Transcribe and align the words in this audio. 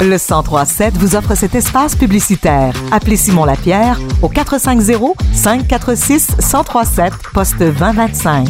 Le 0.00 0.18
1037 0.18 0.96
vous 0.98 1.16
offre 1.16 1.34
cet 1.34 1.54
espace 1.54 1.96
publicitaire. 1.96 2.74
Appelez 2.92 3.16
Simon 3.16 3.44
Lapierre 3.44 3.98
au 4.22 4.28
450 4.28 5.16
546 5.32 6.36
1037 6.38 7.12
poste 7.32 7.58
2025. 7.58 8.48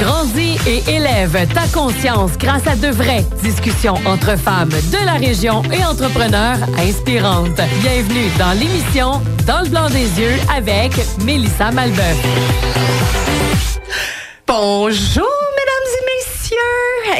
Grandis 0.00 0.58
et 0.66 0.88
élève 0.88 1.48
ta 1.52 1.66
conscience 1.68 2.38
grâce 2.38 2.66
à 2.66 2.76
de 2.76 2.88
vraies 2.88 3.24
discussions 3.42 3.96
entre 4.06 4.38
femmes 4.38 4.70
de 4.70 5.04
la 5.04 5.14
région 5.14 5.62
et 5.72 5.84
entrepreneurs 5.84 6.58
inspirantes. 6.78 7.60
Bienvenue 7.80 8.28
dans 8.38 8.52
l'émission 8.52 9.20
Dans 9.46 9.62
le 9.62 9.68
blanc 9.68 9.88
des 9.88 10.20
yeux 10.20 10.38
avec 10.54 10.92
Mélissa 11.24 11.72
Malbeuf. 11.72 12.18
Bonjour. 14.46 15.51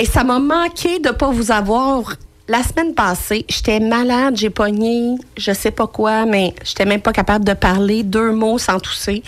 Et 0.00 0.06
ça 0.06 0.24
m'a 0.24 0.38
manqué 0.38 0.98
de 0.98 1.10
pas 1.10 1.30
vous 1.30 1.50
avoir. 1.50 2.14
La 2.48 2.62
semaine 2.62 2.94
passée, 2.94 3.46
j'étais 3.48 3.78
malade, 3.78 4.36
j'ai 4.36 4.50
pogné, 4.50 5.16
je 5.36 5.52
sais 5.52 5.70
pas 5.70 5.86
quoi, 5.86 6.26
mais 6.26 6.54
j'étais 6.64 6.84
même 6.84 7.00
pas 7.00 7.12
capable 7.12 7.44
de 7.44 7.54
parler 7.54 8.02
deux 8.02 8.32
mots 8.32 8.58
sans 8.58 8.80
tousser. 8.80 9.22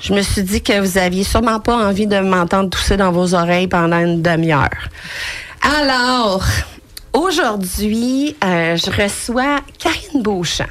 Je 0.00 0.14
me 0.14 0.22
suis 0.22 0.42
dit 0.42 0.62
que 0.62 0.80
vous 0.80 0.96
aviez 0.96 1.24
sûrement 1.24 1.60
pas 1.60 1.76
envie 1.76 2.06
de 2.06 2.18
m'entendre 2.20 2.70
tousser 2.70 2.96
dans 2.96 3.12
vos 3.12 3.34
oreilles 3.34 3.68
pendant 3.68 3.98
une 3.98 4.22
demi-heure. 4.22 4.88
Alors, 5.60 6.44
aujourd'hui, 7.12 8.36
euh, 8.42 8.76
je 8.76 8.90
reçois 8.90 9.60
Karine 9.78 10.22
Beauchamp. 10.22 10.66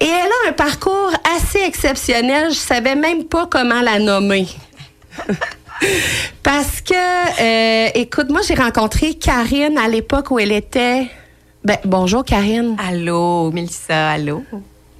Et 0.00 0.06
elle 0.06 0.30
a 0.46 0.48
un 0.50 0.52
parcours 0.52 1.12
assez 1.36 1.60
exceptionnel. 1.60 2.50
Je 2.50 2.58
savais 2.58 2.94
même 2.94 3.24
pas 3.24 3.46
comment 3.46 3.80
la 3.80 3.98
nommer. 3.98 4.48
Parce 6.42 6.80
que, 6.80 6.94
euh, 6.94 7.90
écoute, 7.94 8.30
moi, 8.30 8.40
j'ai 8.46 8.54
rencontré 8.54 9.14
Karine 9.14 9.78
à 9.78 9.88
l'époque 9.88 10.30
où 10.30 10.38
elle 10.38 10.52
était. 10.52 11.08
Ben, 11.64 11.78
bonjour, 11.84 12.24
Karine. 12.24 12.76
Allô, 12.78 13.50
Mélissa, 13.52 14.10
allô. 14.10 14.42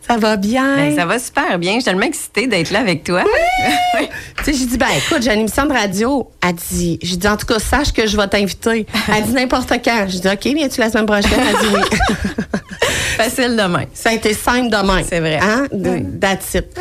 Ça 0.06 0.16
va 0.16 0.36
bien? 0.36 0.76
Ben, 0.76 0.96
ça 0.96 1.06
va 1.06 1.18
super 1.18 1.58
bien. 1.58 1.72
Je 1.74 1.76
suis 1.76 1.84
tellement 1.84 2.02
excitée 2.02 2.46
d'être 2.46 2.70
là 2.70 2.80
avec 2.80 3.04
toi. 3.04 3.22
Oui! 3.24 4.08
tu 4.38 4.44
sais, 4.44 4.52
j'ai 4.52 4.66
dit, 4.66 4.76
ben 4.76 4.88
écoute, 4.96 5.22
j'ai 5.22 5.32
une 5.32 5.40
émission 5.40 5.64
de 5.66 5.72
radio. 5.72 6.28
Elle 6.42 6.54
dit, 6.54 6.98
j'ai 7.02 7.16
dit, 7.16 7.28
en 7.28 7.36
tout 7.36 7.46
cas, 7.46 7.58
sache 7.58 7.92
que 7.92 8.06
je 8.06 8.16
vais 8.16 8.26
t'inviter. 8.26 8.86
Elle 9.14 9.24
dit 9.24 9.32
n'importe 9.32 9.72
quand. 9.84 10.06
J'ai 10.08 10.18
dit, 10.18 10.28
OK, 10.28 10.44
viens-tu 10.44 10.80
la 10.80 10.90
semaine 10.90 11.06
prochaine? 11.06 11.38
Elle 11.38 11.68
dit 11.68 11.74
oui. 11.74 11.80
Facile 13.16 13.56
demain. 13.56 13.84
Ça 13.94 14.10
a 14.10 14.12
été 14.12 14.34
simple 14.34 14.70
demain. 14.70 15.02
C'est 15.08 15.20
vrai. 15.20 15.38
Hein? 15.42 15.66
Oui. 15.72 16.04
That's 16.20 16.54
it. 16.54 16.78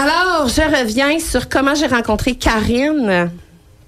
Alors, 0.00 0.48
je 0.48 0.60
reviens 0.62 1.18
sur 1.18 1.48
comment 1.48 1.74
j'ai 1.74 1.86
rencontré 1.86 2.34
Karine. 2.34 3.30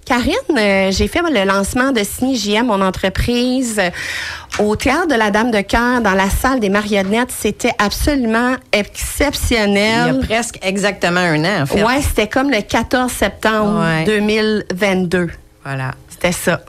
Karine, 0.05 0.35
euh, 0.59 0.91
j'ai 0.91 1.09
fait 1.09 1.23
le 1.23 1.45
lancement 1.47 1.91
de 1.91 2.03
Ciné 2.05 2.35
JM, 2.35 2.67
mon 2.67 2.83
entreprise, 2.83 3.79
euh, 3.79 4.63
au 4.63 4.77
Théâtre 4.77 5.09
de 5.09 5.15
la 5.15 5.31
Dame 5.31 5.51
de 5.51 5.63
Cœur, 5.63 6.03
dans 6.03 6.13
la 6.13 6.29
salle 6.29 6.61
des 6.61 6.69
marionnettes. 6.69 7.31
C'était 7.35 7.73
absolument 7.79 8.57
Il 8.75 8.77
y 8.77 8.81
exceptionnel. 8.81 10.11
a 10.23 10.27
presque 10.27 10.59
exactement 10.63 11.21
un 11.21 11.43
an, 11.45 11.63
en 11.63 11.67
fait. 11.67 11.83
Ouais, 11.83 12.03
c'était 12.03 12.29
comme 12.29 12.51
le 12.51 12.61
14 12.61 13.11
septembre 13.11 13.81
Ouais. 13.81 14.05
2022. 14.05 15.31
Voilà. 15.65 15.93
C'était 16.11 16.33
ça. 16.33 16.61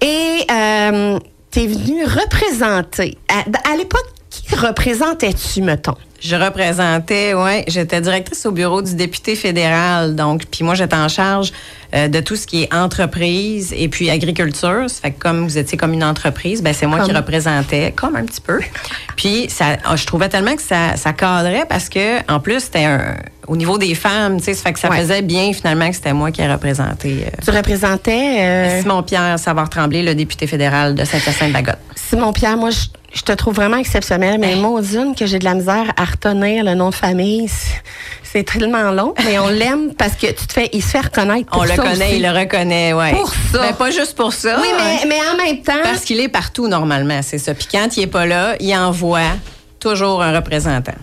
Et 0.00 0.46
euh, 0.50 1.18
t'es 1.54 1.68
venu 1.68 2.04
représenter. 2.04 3.16
À, 3.28 3.44
à 3.72 3.76
l'époque, 3.76 4.08
qui 4.28 4.56
représentais-tu, 4.56 5.62
mettons? 5.62 5.94
Je 6.24 6.36
représentais, 6.36 7.34
ouais, 7.34 7.66
j'étais 7.68 8.00
directrice 8.00 8.46
au 8.46 8.50
bureau 8.50 8.80
du 8.80 8.94
député 8.94 9.36
fédéral, 9.36 10.14
donc, 10.16 10.44
puis 10.50 10.64
moi 10.64 10.74
j'étais 10.74 10.96
en 10.96 11.08
charge 11.08 11.52
euh, 11.94 12.08
de 12.08 12.18
tout 12.20 12.34
ce 12.34 12.46
qui 12.46 12.62
est 12.62 12.72
entreprise 12.74 13.74
et 13.76 13.88
puis 13.90 14.08
agriculture. 14.08 14.84
Ça 14.88 15.02
fait 15.02 15.10
que 15.10 15.18
comme 15.20 15.44
vous 15.46 15.58
étiez 15.58 15.76
comme 15.76 15.92
une 15.92 16.02
entreprise, 16.02 16.62
ben 16.62 16.72
c'est 16.72 16.86
moi 16.86 17.00
qui 17.00 17.12
représentais, 17.12 17.92
comme 17.94 18.16
un 18.16 18.24
petit 18.24 18.40
peu. 18.40 18.58
Puis 19.16 19.46
ça, 19.50 19.76
ah, 19.84 19.96
je 19.96 20.06
trouvais 20.06 20.30
tellement 20.30 20.56
que 20.56 20.62
ça, 20.62 20.96
ça 20.96 21.12
cadrait 21.12 21.66
parce 21.68 21.90
que 21.90 22.20
en 22.32 22.40
plus 22.40 22.60
c'était 22.60 22.84
un- 22.84 23.16
au 23.46 23.56
niveau 23.56 23.76
des 23.76 23.94
femmes, 23.94 24.38
tu 24.38 24.44
sais, 24.44 24.54
ça 24.54 24.62
fait 24.62 24.72
que 24.72 24.78
ça 24.80 24.88
Ouais. 24.88 24.96
faisait 25.02 25.20
bien 25.20 25.52
finalement 25.52 25.88
que 25.90 25.94
c'était 25.94 26.14
moi 26.14 26.30
qui 26.30 26.44
représentais. 26.46 27.26
euh, 27.26 27.42
Tu 27.44 27.50
représentais 27.50 28.40
euh, 28.40 28.80
Simon 28.80 29.02
Pierre 29.02 29.38
Savard 29.38 29.68
Tremblay, 29.68 30.02
le 30.02 30.14
député 30.14 30.46
fédéral 30.46 30.94
de 30.94 31.04
Saint-Hyacinthe-Bagotte. 31.04 31.76
Simon 31.94 32.32
Pierre. 32.32 32.56
Moi, 32.56 32.70
je, 32.70 32.78
je 33.12 33.22
te 33.22 33.32
trouve 33.32 33.54
vraiment 33.54 33.76
exceptionnel, 33.76 34.38
mais 34.40 34.56
maudine 34.56 35.14
que 35.14 35.26
j'ai 35.26 35.38
de 35.38 35.44
la 35.44 35.54
misère 35.54 35.92
à 35.98 36.06
retenir 36.14 36.64
le 36.64 36.74
nom 36.74 36.90
de 36.90 36.94
famille. 36.94 37.48
C'est- 37.48 37.82
C'est 38.34 38.42
tellement 38.42 38.90
long, 38.90 39.14
mais 39.24 39.38
on 39.38 39.46
l'aime 39.60 39.94
parce 39.94 40.14
que 40.14 40.26
tu 40.26 40.44
te 40.48 40.52
fais, 40.52 40.68
il 40.72 40.82
se 40.82 40.88
fait 40.88 41.02
reconnaître 41.02 41.48
pour 41.50 41.60
On 41.60 41.64
le 41.64 41.76
connaît, 41.76 42.06
aussi. 42.08 42.16
il 42.16 42.22
le 42.22 42.30
reconnaît, 42.36 42.92
ouais. 42.92 43.12
Pour 43.12 43.32
ça. 43.52 43.60
Mais 43.62 43.72
pas 43.74 43.92
juste 43.92 44.16
pour 44.16 44.32
ça. 44.32 44.58
Oui, 44.60 44.66
hein. 44.72 44.76
mais, 45.04 45.08
mais 45.08 45.20
en 45.32 45.36
même 45.36 45.62
temps, 45.62 45.72
Parce 45.84 46.00
qu'il 46.00 46.18
est 46.18 46.28
partout 46.28 46.66
normalement, 46.66 47.20
c'est 47.22 47.38
ça. 47.38 47.54
Puis 47.54 47.68
quand 47.70 47.96
il 47.96 48.02
est 48.02 48.06
pas 48.08 48.26
là, 48.26 48.56
il 48.58 48.74
envoie 48.76 49.20
toujours 49.78 50.20
un 50.20 50.34
représentant. 50.34 50.94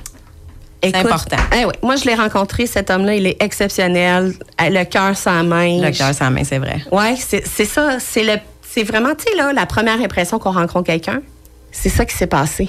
écoute, 0.81 0.97
important. 1.05 1.37
eh 1.55 1.63
oui, 1.63 1.71
moi, 1.83 1.95
je 1.95 2.03
l'ai 2.03 2.15
rencontré, 2.15 2.67
cet 2.67 2.89
homme-là, 2.89 3.15
il 3.15 3.25
est 3.25 3.41
exceptionnel. 3.41 4.33
Euh, 4.59 4.69
Le 4.69 4.83
cœur 4.83 5.15
sans 5.15 5.41
main. 5.45 5.79
Le 5.81 5.91
cœur 5.91 6.13
sans 6.13 6.31
main, 6.31 6.43
c'est 6.43 6.57
vrai. 6.59 6.81
Ouais, 6.91 7.15
c'est 7.17 7.47
c'est 7.47 7.63
ça. 7.63 7.97
C'est 8.01 8.23
le, 8.25 8.33
c'est 8.69 8.83
vraiment, 8.83 9.15
tu 9.15 9.31
sais, 9.31 9.37
là, 9.37 9.53
la 9.53 9.65
première 9.65 10.01
impression 10.01 10.37
qu'on 10.37 10.51
rencontre 10.51 10.87
quelqu'un. 10.87 11.21
C'est 11.71 11.87
ça 11.87 12.03
qui 12.03 12.17
s'est 12.17 12.27
passé 12.27 12.67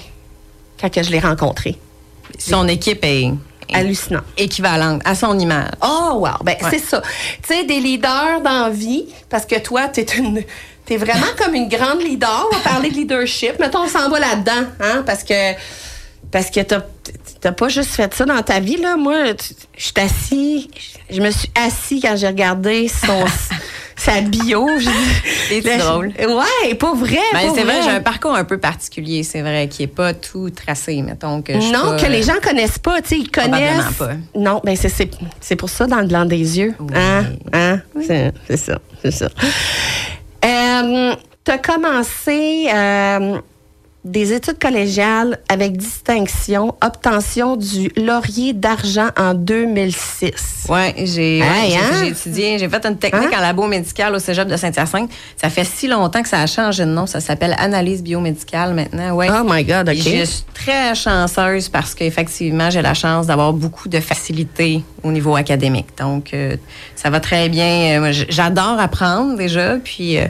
quand 0.81 0.89
que 0.89 1.03
je 1.03 1.11
l'ai 1.11 1.19
rencontré. 1.19 1.77
Son 2.39 2.67
équipe 2.69 3.01
est, 3.05 3.33
Hallucinant. 3.73 4.21
équivalente 4.37 5.01
à 5.05 5.15
son 5.15 5.39
image. 5.39 5.71
Oh, 5.83 6.15
wow. 6.17 6.43
Ben, 6.45 6.57
Ouais. 6.63 6.69
c'est 6.71 6.79
ça. 6.79 7.01
Tu 7.47 7.55
sais, 7.55 7.65
des 7.65 7.81
leaders 7.81 8.41
dans 8.43 8.65
la 8.67 8.71
vie, 8.71 9.07
parce 9.31 9.47
que 9.47 9.59
toi, 9.59 9.89
t'es 9.89 10.07
une. 10.19 10.43
T'es 10.85 10.97
vraiment 10.97 11.27
comme 11.39 11.55
une 11.55 11.69
grande 11.69 12.03
leader. 12.03 12.49
On 12.53 12.57
va 12.57 12.61
parler 12.63 12.91
de 12.91 12.97
leadership. 12.97 13.59
Mettons, 13.61 13.83
on 13.85 13.89
s'en 13.89 14.09
va 14.11 14.19
là-dedans, 14.19 14.67
hein, 14.81 15.03
parce 15.07 15.23
que. 15.25 15.53
Parce 16.31 16.51
que 16.51 16.61
t'as 16.61 16.81
t'as 17.41 17.53
pas 17.53 17.69
juste 17.69 17.91
fait 17.91 18.13
ça 18.15 18.25
dans 18.25 18.41
ta 18.43 18.59
vie, 18.61 18.77
là. 18.79 18.97
Moi, 18.97 19.35
tu- 19.35 19.55
je 19.77 19.83
suis 19.85 19.93
assis. 19.99 20.71
Je 21.11 21.21
me 21.21 21.31
suis 21.31 21.51
assis 21.55 22.01
quand 22.01 22.17
j'ai 22.17 22.27
regardé 22.29 22.89
son, 22.89 23.25
sa 23.97 24.21
bio. 24.21 24.69
J'ai 24.79 25.61
dit- 25.61 25.69
C'est 25.69 25.79
drôle. 25.79 26.13
Ouais, 26.19 26.75
pas 26.75 26.95
vrai. 26.95 27.19
Ben, 27.33 27.51
c'est 27.55 27.63
vrai, 27.65 27.83
j'ai 27.83 27.91
un 27.91 28.01
parcours 28.01 28.35
un 28.35 28.45
peu 28.45 28.59
particulier, 28.59 29.23
c'est 29.23 29.43
vrai, 29.43 29.69
qui 29.69 29.83
est 29.85 29.87
pas 29.87 30.15
tout 30.15 30.51
tracé, 30.51 31.01
mettons 31.03 31.43
que 31.43 31.55
je 31.55 31.61
suis 31.61 31.73
Non, 31.73 31.91
pas, 31.91 31.97
que 31.97 32.07
les 32.07 32.23
gens 32.23 32.35
connaissent 32.43 32.79
pas, 32.79 33.01
tu 33.03 33.09
sais, 33.11 33.19
ils 33.19 33.31
connaissent. 33.31 33.93
Pas. 33.99 34.11
Non, 34.35 34.61
ben 34.65 34.77
c'est 34.77 35.57
pour 35.57 35.69
ça 35.71 35.87
dans 35.87 36.01
le 36.01 36.07
blanc 36.07 36.25
des 36.25 36.59
yeux, 36.59 36.75
Oui. 36.81 36.93
hein, 36.95 37.25
hein, 37.53 37.81
c'est 38.07 38.33
c'est 38.49 38.57
ça, 38.57 38.79
c'est 39.03 39.11
ça. 39.11 39.29
Euh, 40.45 41.15
T'as 41.45 41.59
commencé 41.59 42.69
euh, 42.73 43.39
des 44.05 44.33
études 44.33 44.59
collégiales 44.59 45.39
avec 45.49 45.77
distinction, 45.77 46.75
obtention 46.85 47.57
du 47.57 47.89
laurier 47.97 48.53
d'argent 48.53 49.09
en 49.17 49.33
2006. 49.35 50.67
Ouais, 50.69 50.95
j'ai 50.99 51.39
Hey, 51.39 51.77
hein? 51.77 52.05
étudié, 52.07 52.59
j'ai 52.59 52.69
fait 52.69 52.85
une 52.85 52.97
technique 52.99 53.33
Hein? 53.33 53.39
en 53.39 53.41
labo 53.43 53.67
médical 53.67 54.15
au 54.15 54.19
Cégep 54.19 54.49
de 54.49 54.57
Saint-Hyacinthe. 54.57 55.11
Ça 55.37 55.49
fait 55.51 55.65
si 55.65 55.87
longtemps 55.87 56.23
que 56.23 56.29
ça 56.29 56.41
a 56.41 56.47
changé 56.47 56.85
de 56.85 56.91
nom, 56.91 57.07
ça 57.07 57.21
s'appelle 57.21 57.55
analyse 57.59 58.03
biomédicale 58.03 58.75
maintenant, 58.75 59.13
ouais. 59.15 59.29
Oh 59.31 59.45
my 59.49 59.63
God, 59.65 59.89
OK. 59.89 59.97
Je 59.97 60.25
suis 60.25 60.45
très 60.53 60.95
chanceuse 60.95 61.69
parce 61.69 61.95
qu'effectivement, 61.95 62.71
j'ai 62.71 62.83
la 62.83 62.95
chance 62.95 63.27
d'avoir 63.27 63.53
beaucoup 63.53 63.89
de 63.89 64.01
facilité 64.01 64.83
au 65.03 65.11
niveau 65.13 65.37
académique. 65.37 65.89
Donc, 65.99 66.33
euh, 66.35 66.57
ça 66.97 67.11
va 67.11 67.21
très 67.21 67.49
bien. 67.49 68.03
Euh, 68.03 68.13
J'adore 68.29 68.79
apprendre 68.79 69.37
déjà, 69.37 69.77
puis 69.83 70.19
euh, 70.19 70.27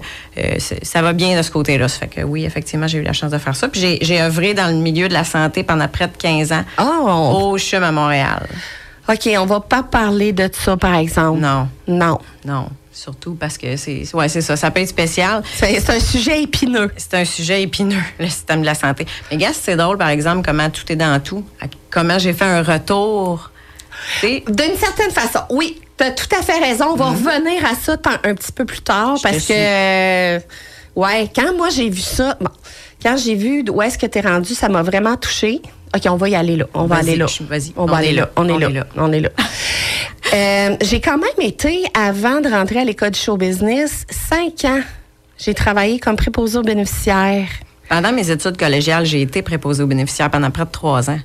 ça 0.82 1.02
va 1.02 1.12
bien 1.12 1.36
de 1.36 1.42
ce 1.42 1.50
côté-là. 1.50 1.88
Ça 1.88 2.00
fait 2.00 2.08
que 2.08 2.20
oui, 2.22 2.44
effectivement, 2.44 2.86
j'ai 2.86 2.98
eu 2.98 3.02
la 3.02 3.12
chance 3.12 3.30
de 3.30 3.38
faire 3.38 3.56
ça. 3.56 3.68
Puis 3.68 3.98
j'ai- 4.00 4.20
œuvré 4.22 4.54
dans 4.54 4.68
le 4.68 4.74
milieu 4.82 5.08
de 5.08 5.12
la 5.14 5.24
santé 5.24 5.62
pendant 5.62 5.88
près 5.88 6.06
de 6.08 6.16
15 6.16 6.52
ans 6.52 6.64
Oh, 6.78 7.50
au 7.52 7.58
CHUM 7.58 7.82
à 7.82 7.92
Montréal. 7.92 8.46
OK, 9.08 9.28
on 9.38 9.46
va 9.46 9.60
pas 9.60 9.82
parler 9.82 10.32
de 10.32 10.48
ça, 10.52 10.76
par 10.76 10.94
exemple. 10.94 11.40
Non, 11.40 11.68
Non. 11.88 12.18
non. 12.44 12.68
Surtout 12.94 13.34
parce 13.34 13.56
que 13.56 13.74
c'est 13.78 14.04
ouais, 14.14 14.28
c'est 14.28 14.42
ça. 14.42 14.54
Ça 14.54 14.70
peut 14.70 14.80
être 14.82 14.88
spécial. 14.88 15.42
C'est 15.54 15.80
c'est 15.80 15.94
un 15.96 15.98
sujet 15.98 16.42
épineux. 16.42 16.90
C'est 16.98 17.14
un 17.14 17.24
sujet 17.24 17.62
épineux, 17.62 17.96
le 18.20 18.26
système 18.26 18.60
de 18.60 18.66
la 18.66 18.74
santé. 18.74 19.06
Mais 19.30 19.38
gars, 19.38 19.52
c'est 19.54 19.76
drôle, 19.76 19.96
par 19.96 20.10
exemple, 20.10 20.42
comment 20.44 20.68
tout 20.68 20.84
est 20.92 20.96
dans 20.96 21.18
tout. 21.18 21.42
Comment 21.90 22.18
j'ai 22.18 22.34
fait 22.34 22.44
un 22.44 22.62
retour. 22.62 23.50
D'une 24.22 24.76
certaine 24.78 25.10
façon, 25.10 25.40
oui, 25.50 25.80
tu 25.96 26.04
as 26.04 26.10
tout 26.10 26.26
à 26.38 26.42
fait 26.42 26.58
raison. 26.58 26.86
On 26.90 26.96
va 26.96 27.06
revenir 27.10 27.64
à 27.64 27.74
ça 27.74 27.96
un 28.24 28.34
petit 28.34 28.52
peu 28.52 28.64
plus 28.64 28.80
tard 28.82 29.16
Je 29.16 29.22
parce 29.22 29.46
que, 29.46 29.52
euh, 29.54 30.40
ouais, 30.96 31.30
quand 31.34 31.54
moi 31.56 31.68
j'ai 31.70 31.88
vu 31.88 32.00
ça, 32.00 32.36
bon, 32.40 32.50
quand 33.02 33.16
j'ai 33.16 33.34
vu 33.34 33.64
où 33.70 33.82
est-ce 33.82 33.98
que 33.98 34.06
tu 34.06 34.18
es 34.18 34.20
rendu, 34.22 34.54
ça 34.54 34.68
m'a 34.68 34.82
vraiment 34.82 35.16
touché. 35.16 35.60
OK, 35.94 36.02
on 36.06 36.16
va 36.16 36.28
y 36.30 36.34
aller 36.34 36.56
là. 36.56 36.64
On 36.74 36.86
va 36.86 36.96
aller 36.96 37.16
là. 37.16 37.26
vas-y. 37.48 37.72
On 37.76 37.84
va 37.84 37.98
aller 37.98 38.12
là. 38.12 38.22
là. 38.22 38.30
On 38.36 38.48
est 38.48 38.52
On 38.52 38.58
là. 38.58 38.68
est 38.68 38.72
là. 38.72 38.86
On 38.96 39.12
est 39.12 39.20
là. 39.20 39.28
Euh, 40.34 40.76
j'ai 40.80 40.98
quand 40.98 41.18
même 41.18 41.46
été, 41.46 41.84
avant 41.92 42.40
de 42.40 42.48
rentrer 42.48 42.78
à 42.80 42.84
l'école 42.84 43.10
du 43.10 43.18
show 43.20 43.36
business, 43.36 44.06
cinq 44.08 44.64
ans. 44.64 44.80
J'ai 45.36 45.52
travaillé 45.52 45.98
comme 45.98 46.16
préposé 46.16 46.56
aux 46.56 46.62
bénéficiaires. 46.62 47.48
Pendant 47.90 48.12
mes 48.12 48.30
études 48.30 48.56
collégiales, 48.56 49.04
j'ai 49.04 49.20
été 49.20 49.42
préposée 49.42 49.82
aux 49.82 49.86
bénéficiaires 49.86 50.30
pendant 50.30 50.50
près 50.50 50.64
de 50.64 50.70
trois 50.70 51.10
ans. 51.10 51.18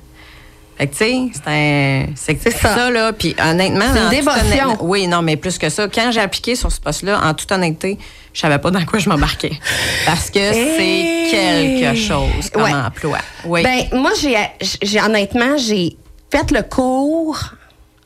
Fait 0.78 0.86
que, 0.86 0.92
tu 0.92 0.98
sais, 0.98 1.20
c'est 1.32 1.50
un. 1.50 2.06
C'est 2.14 2.50
ça. 2.52 2.74
ça. 2.74 2.90
là. 2.90 3.12
Puis, 3.12 3.34
honnêtement. 3.44 3.84
C'est 3.92 4.00
une 4.00 4.10
dévotion. 4.10 4.76
Oui, 4.80 5.08
non, 5.08 5.22
mais 5.22 5.36
plus 5.36 5.58
que 5.58 5.68
ça. 5.68 5.88
Quand 5.88 6.12
j'ai 6.12 6.20
appliqué 6.20 6.54
sur 6.54 6.70
ce 6.70 6.80
poste-là, 6.80 7.20
en 7.24 7.34
toute 7.34 7.50
honnêteté, 7.50 7.98
je 8.32 8.40
savais 8.40 8.58
pas 8.58 8.70
dans 8.70 8.84
quoi 8.84 9.00
je 9.00 9.08
m'embarquais. 9.08 9.58
Parce 10.06 10.30
que 10.30 10.38
Hey! 10.38 11.28
c'est 11.30 11.80
quelque 11.80 11.98
chose 11.98 12.50
comme 12.52 12.62
Ouais. 12.62 12.72
emploi. 12.72 13.18
Oui. 13.44 13.62
Ben, 13.64 13.86
moi, 13.98 14.12
j'ai, 14.20 15.00
honnêtement, 15.00 15.56
j'ai 15.58 15.96
fait 16.30 16.50
le 16.52 16.62
cours 16.62 17.40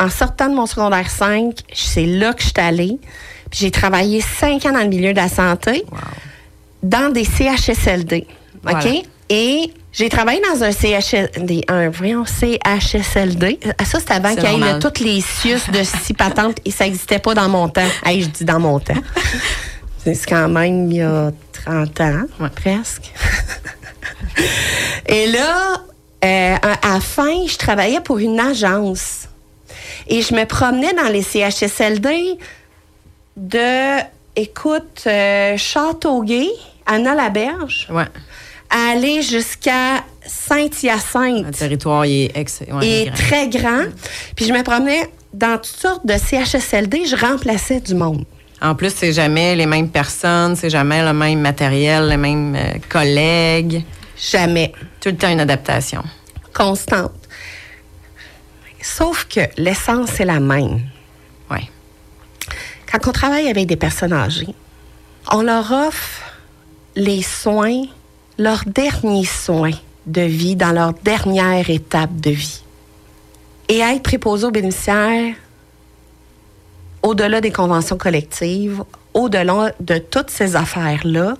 en 0.00 0.08
sortant 0.08 0.48
de 0.48 0.54
mon 0.54 0.64
secondaire 0.66 1.10
5. 1.10 1.54
C'est 1.74 2.06
là 2.06 2.32
que 2.32 2.40
je 2.42 2.46
suis 2.48 2.54
allée. 2.56 2.98
Puis 3.50 3.60
j'ai 3.60 3.70
travaillé 3.70 4.22
cinq 4.22 4.64
ans 4.64 4.72
dans 4.72 4.80
le 4.80 4.88
milieu 4.88 5.12
de 5.12 5.18
la 5.18 5.28
santé, 5.28 5.84
dans 6.82 7.12
des 7.12 7.24
CHSLD. 7.26 8.26
OK? 8.66 8.88
Et 9.28 9.70
j'ai 9.92 10.08
travaillé 10.08 10.40
dans 10.52 10.62
un 10.64 10.72
CHSLD, 10.72 11.64
un, 11.68 11.90
voyons, 11.90 12.24
CHSLD. 12.24 13.58
Ah, 13.78 13.84
Ça, 13.84 13.98
c'était 14.00 14.14
avant 14.14 14.34
qu'il 14.34 14.44
y 14.50 14.54
ait 14.54 14.58
là, 14.58 14.78
toutes 14.78 15.00
les 15.00 15.20
CIUS 15.20 15.70
de 15.72 15.82
six 15.82 16.14
patentes 16.14 16.58
et 16.64 16.70
ça 16.70 16.84
n'existait 16.84 17.18
pas 17.18 17.34
dans 17.34 17.48
mon 17.48 17.68
temps. 17.68 17.88
Hey, 18.04 18.22
je 18.22 18.28
dis 18.28 18.44
dans 18.44 18.58
mon 18.60 18.80
temps. 18.80 18.94
C'est 20.04 20.26
quand 20.26 20.48
même 20.48 20.90
il 20.90 20.96
y 20.96 21.02
a 21.02 21.30
30 21.64 22.00
ans, 22.00 22.22
Ouais. 22.40 22.48
presque. 22.54 23.12
Et 25.06 25.26
là, 25.26 25.76
euh, 26.24 26.56
à 26.60 26.88
à 26.88 26.94
la 26.94 27.00
fin, 27.00 27.46
je 27.46 27.56
travaillais 27.56 28.00
pour 28.00 28.18
une 28.18 28.40
agence. 28.40 29.28
Et 30.08 30.22
je 30.22 30.34
me 30.34 30.44
promenais 30.44 30.92
dans 30.94 31.08
les 31.08 31.22
CHSLD 31.22 32.36
de, 33.36 34.00
écoute, 34.36 35.02
euh, 35.06 35.56
Châteauguay, 35.56 36.48
Anna-Laberge, 36.86 37.86
ouais. 37.90 38.04
À 38.74 38.92
aller 38.92 39.22
jusqu'à 39.22 39.96
Le 39.96 40.00
Saint-Hyacinthe. 40.28 41.50
territoire, 41.56 42.06
il 42.06 42.24
est, 42.24 42.36
ex... 42.36 42.60
ouais, 42.60 42.66
il 42.82 42.88
Et 42.88 43.02
est 43.02 43.04
grand. 43.06 43.14
très 43.14 43.48
grand. 43.48 43.82
Puis 44.34 44.46
je 44.46 44.52
me 44.52 44.62
promenais 44.62 45.10
dans 45.32 45.56
toutes 45.58 45.66
sortes 45.80 46.06
de 46.06 46.14
CHSLD, 46.14 47.04
je 47.06 47.16
remplaçais 47.16 47.80
du 47.80 47.94
monde. 47.94 48.24
En 48.60 48.74
plus, 48.74 48.92
c'est 48.94 49.12
jamais 49.12 49.56
les 49.56 49.66
mêmes 49.66 49.88
personnes, 49.88 50.54
c'est 50.56 50.70
jamais 50.70 51.02
le 51.04 51.12
même 51.12 51.40
matériel, 51.40 52.08
les 52.08 52.16
mêmes 52.16 52.54
euh, 52.54 52.74
collègues. 52.88 53.84
Jamais. 54.16 54.72
Tout 55.00 55.08
le 55.10 55.16
temps 55.16 55.30
une 55.30 55.40
adaptation. 55.40 56.02
Constante. 56.54 57.12
Sauf 58.80 59.26
que 59.28 59.40
l'essence 59.56 60.18
est 60.20 60.24
la 60.24 60.38
même. 60.40 60.80
Oui. 61.50 61.68
Quand 62.90 63.08
on 63.08 63.12
travaille 63.12 63.48
avec 63.48 63.66
des 63.66 63.76
personnes 63.76 64.12
âgées, 64.12 64.54
on 65.30 65.42
leur 65.42 65.70
offre 65.72 66.20
les 66.94 67.22
soins, 67.22 67.82
leurs 68.38 68.64
derniers 68.66 69.24
soins 69.24 69.72
de 70.06 70.22
vie 70.22 70.56
dans 70.56 70.72
leur 70.72 70.92
dernière 70.94 71.68
étape 71.70 72.16
de 72.20 72.30
vie. 72.30 72.62
Et 73.68 73.78
être 73.78 74.02
préposé 74.02 74.46
aux 74.46 74.50
bénéficiaires, 74.50 75.34
au-delà 77.02 77.40
des 77.40 77.52
conventions 77.52 77.96
collectives, 77.96 78.82
au-delà 79.14 79.72
de 79.80 79.98
toutes 79.98 80.30
ces 80.30 80.56
affaires-là, 80.56 81.36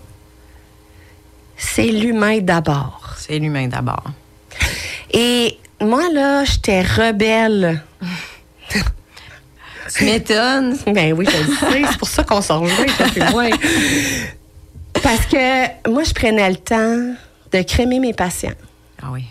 c'est 1.57 1.87
l'humain 1.87 2.39
d'abord. 2.41 3.15
C'est 3.17 3.39
l'humain 3.39 3.69
d'abord. 3.69 4.05
Et 5.13 5.59
moi, 5.81 6.11
là, 6.13 6.45
j'étais 6.45 6.83
rebelle. 6.83 7.83
Tu 9.95 10.05
m'étonnes. 10.05 10.77
Ben 10.87 11.13
oui, 11.13 11.27
je 11.31 11.37
le 11.37 11.57
sais. 11.57 11.83
C'est 11.91 11.99
pour 11.99 12.09
ça 12.09 12.25
qu'on 12.25 12.41
s'en 12.41 12.61
rejoint, 12.61 12.87
toi 12.87 13.07
et 13.15 13.31
moi. 13.31 13.45
Parce 15.03 15.27
que 15.27 15.89
moi, 15.91 16.05
je 16.05 16.13
prenais 16.13 16.49
le 16.49 16.57
temps 16.57 17.15
de 17.53 17.63
crémer 17.63 17.99
mes 17.99 18.13
patients. 18.13 18.53
Ah 19.03 19.09
oui. 19.11 19.25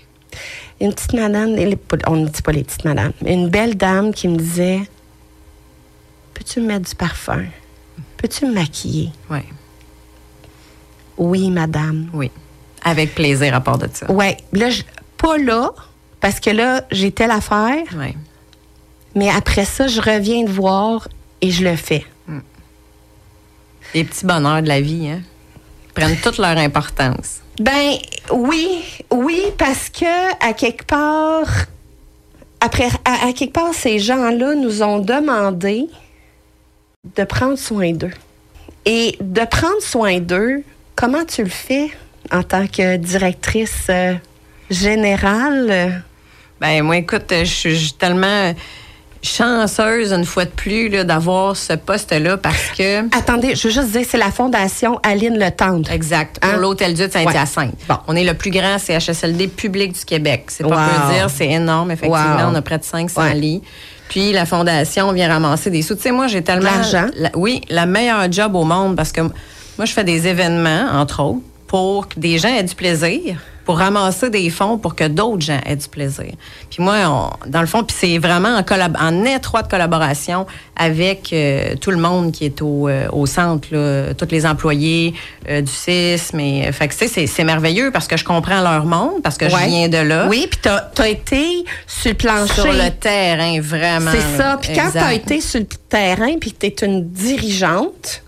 Une 0.79 0.93
petite 0.93 1.13
madame, 1.13 1.55
on 2.07 2.15
ne 2.15 2.27
dit 2.27 2.41
pas 2.41 2.51
les 2.51 2.63
petites 2.63 2.83
madames, 2.85 3.13
mais 3.21 3.33
une 3.33 3.49
belle 3.49 3.75
dame 3.75 4.13
qui 4.13 4.27
me 4.27 4.37
disait 4.37 4.81
Peux-tu 6.33 6.59
me 6.61 6.67
mettre 6.67 6.89
du 6.89 6.95
parfum? 6.95 7.45
Peux-tu 8.17 8.45
me 8.47 8.53
maquiller? 8.53 9.09
Oui. 9.29 9.39
Oui, 11.17 11.49
madame. 11.51 12.09
Oui. 12.13 12.31
Avec 12.83 13.13
plaisir 13.13 13.53
à 13.53 13.61
part 13.61 13.77
de 13.77 13.87
ça. 13.93 14.11
Ouais, 14.11 14.37
là, 14.53 14.69
je- 14.71 14.81
pas 15.17 15.37
là, 15.37 15.69
parce 16.19 16.39
que 16.39 16.49
là, 16.49 16.83
j'ai 16.91 17.11
telle 17.11 17.29
affaire, 17.31 17.83
Oui. 17.95 18.15
mais 19.15 19.29
après 19.29 19.65
ça, 19.65 19.87
je 19.87 20.01
reviens 20.01 20.43
de 20.43 20.49
voir 20.49 21.07
et 21.41 21.51
je 21.51 21.63
le 21.63 21.75
fais. 21.75 22.05
Les 23.93 24.03
petits 24.05 24.25
bonheurs 24.25 24.61
de 24.63 24.67
la 24.67 24.79
vie, 24.81 25.09
hein, 25.09 25.21
prennent 25.93 26.17
toute 26.17 26.37
leur 26.37 26.57
importance? 26.57 27.41
Ben 27.59 27.97
oui, 28.31 28.83
oui, 29.11 29.41
parce 29.57 29.89
que 29.89 30.33
à 30.45 30.53
quelque 30.53 30.85
part, 30.85 31.47
après, 32.59 32.89
à, 33.05 33.27
à 33.27 33.33
quelque 33.33 33.53
part, 33.53 33.73
ces 33.73 33.99
gens-là 33.99 34.55
nous 34.55 34.83
ont 34.83 34.99
demandé 34.99 35.87
de 37.17 37.23
prendre 37.23 37.57
soin 37.57 37.91
d'eux. 37.93 38.13
Et 38.85 39.15
de 39.19 39.41
prendre 39.45 39.81
soin 39.81 40.19
d'eux, 40.19 40.63
comment 40.95 41.25
tu 41.25 41.43
le 41.43 41.49
fais 41.49 41.91
en 42.31 42.43
tant 42.43 42.67
que 42.67 42.97
directrice 42.97 43.87
euh, 43.89 44.15
générale? 44.69 46.03
Ben 46.59 46.83
moi, 46.83 46.97
écoute, 46.97 47.25
je 47.29 47.43
suis 47.43 47.71
je 47.75 47.85
suis 47.85 47.93
tellement 47.93 48.53
chanceuse 49.21 50.11
une 50.11 50.25
fois 50.25 50.45
de 50.45 50.49
plus 50.49 50.89
là, 50.89 51.03
d'avoir 51.03 51.55
ce 51.55 51.73
poste-là 51.73 52.37
parce 52.37 52.69
que 52.77 53.01
Attendez, 53.17 53.55
je 53.55 53.67
veux 53.67 53.73
juste 53.73 53.91
dire, 53.91 54.05
c'est 54.07 54.17
la 54.17 54.31
fondation 54.31 54.99
Aline 55.03 55.37
Le 55.37 55.51
Tendre. 55.51 55.89
Exact. 55.91 56.39
Pour 56.39 56.49
Hein? 56.51 56.57
l'Hôtel 56.57 56.93
Dieu 56.93 57.07
de 57.07 57.11
Saint-Hyacinthe. 57.13 57.71
Ouais. 57.73 57.85
Bon. 57.89 57.97
On 58.07 58.15
est 58.15 58.23
le 58.23 58.33
plus 58.33 58.51
grand 58.51 58.77
CHSLD 58.79 59.47
public 59.47 59.93
du 59.93 60.05
Québec. 60.05 60.45
C'est 60.47 60.63
pas 60.67 60.75
Wow. 60.75 61.07
peu 61.07 61.13
dire, 61.13 61.29
c'est 61.29 61.49
énorme. 61.49 61.91
Effectivement, 61.91 62.35
Wow. 62.45 62.51
on 62.51 62.55
a 62.55 62.61
près 62.61 62.77
de 62.77 62.83
500 62.83 63.21
Ouais. 63.21 63.33
lits. 63.35 63.61
Puis 64.09 64.33
la 64.33 64.45
fondation 64.45 65.11
vient 65.13 65.29
ramasser 65.29 65.69
des 65.69 65.81
sous. 65.83 65.95
Tu 65.95 66.01
sais, 66.01 66.11
moi, 66.11 66.27
j'ai 66.27 66.41
tellement... 66.43 66.69
L'argent. 66.71 67.07
la- 67.15 67.29
oui, 67.35 67.61
la 67.69 67.85
meilleure 67.85 68.29
job 68.31 68.55
au 68.55 68.63
monde 68.65 68.95
parce 68.95 69.11
que 69.11 69.21
moi, 69.21 69.85
je 69.85 69.93
fais 69.93 70.03
des 70.03 70.27
événements, 70.27 70.87
entre 70.93 71.21
autres, 71.23 71.39
pour 71.67 72.09
que 72.09 72.19
des 72.19 72.37
gens 72.37 72.49
aient 72.49 72.63
du 72.63 72.75
plaisir, 72.75 73.37
pour 73.65 73.77
ramasser 73.77 74.29
des 74.29 74.49
fonds 74.49 74.77
pour 74.77 74.95
que 74.95 75.07
d'autres 75.07 75.41
gens 75.41 75.59
aient 75.65 75.75
du 75.75 75.87
plaisir. 75.87 76.31
Puis 76.69 76.83
moi, 76.83 76.95
on- 77.05 77.49
dans 77.49 77.61
le 77.61 77.67
fond, 77.67 77.83
puis 77.83 77.95
c'est 77.99 78.17
vraiment 78.17 78.55
en, 78.55 78.61
collab- 78.61 78.97
en 78.99 79.23
étroite 79.25 79.69
collaboration 79.69 80.45
avec 80.75 81.31
euh, 81.33 81.75
tout 81.79 81.91
le 81.91 81.97
monde 81.97 82.31
qui 82.31 82.45
est 82.45 82.61
au, 82.61 82.87
euh, 82.87 83.07
au 83.11 83.25
centre, 83.25 83.67
là, 83.71 84.13
tous 84.13 84.27
les 84.31 84.45
employés 84.45 85.13
euh, 85.49 85.61
du 85.61 85.71
CIS. 85.71 86.31
Mais, 86.33 86.71
fait 86.71 86.87
que, 86.87 86.93
tu 86.95 87.07
sais, 87.07 87.27
c'est, 87.27 87.43
merveilleux 87.43 87.91
parce 87.91 88.07
que 88.07 88.17
je 88.17 88.23
comprends 88.23 88.61
leur 88.61 88.85
monde, 88.85 89.21
parce 89.23 89.37
que 89.37 89.45
Ouais. 89.45 89.51
je 89.51 89.67
viens 89.69 89.89
de 89.89 89.97
là. 89.97 90.27
Oui, 90.29 90.47
puis 90.49 90.59
t'as 90.61 90.89
as 90.97 91.07
été 91.09 91.65
sur 91.87 92.11
le 92.11 92.17
plancher. 92.17 92.53
Sur 92.61 92.71
le 92.73 92.89
terrain, 92.91 93.59
vraiment. 93.61 94.11
C'est 94.11 94.37
ça. 94.37 94.57
Puis 94.61 94.71
quand 94.73 94.87
Exact. 94.87 94.99
tu 94.99 95.05
as 95.05 95.13
été 95.13 95.41
sur 95.41 95.59
le 95.59 95.65
terrain 95.89 96.35
puis 96.39 96.51
que 96.53 96.57
tu 96.59 96.65
es 96.67 96.85
une 96.87 97.07
dirigeante. 97.09 98.23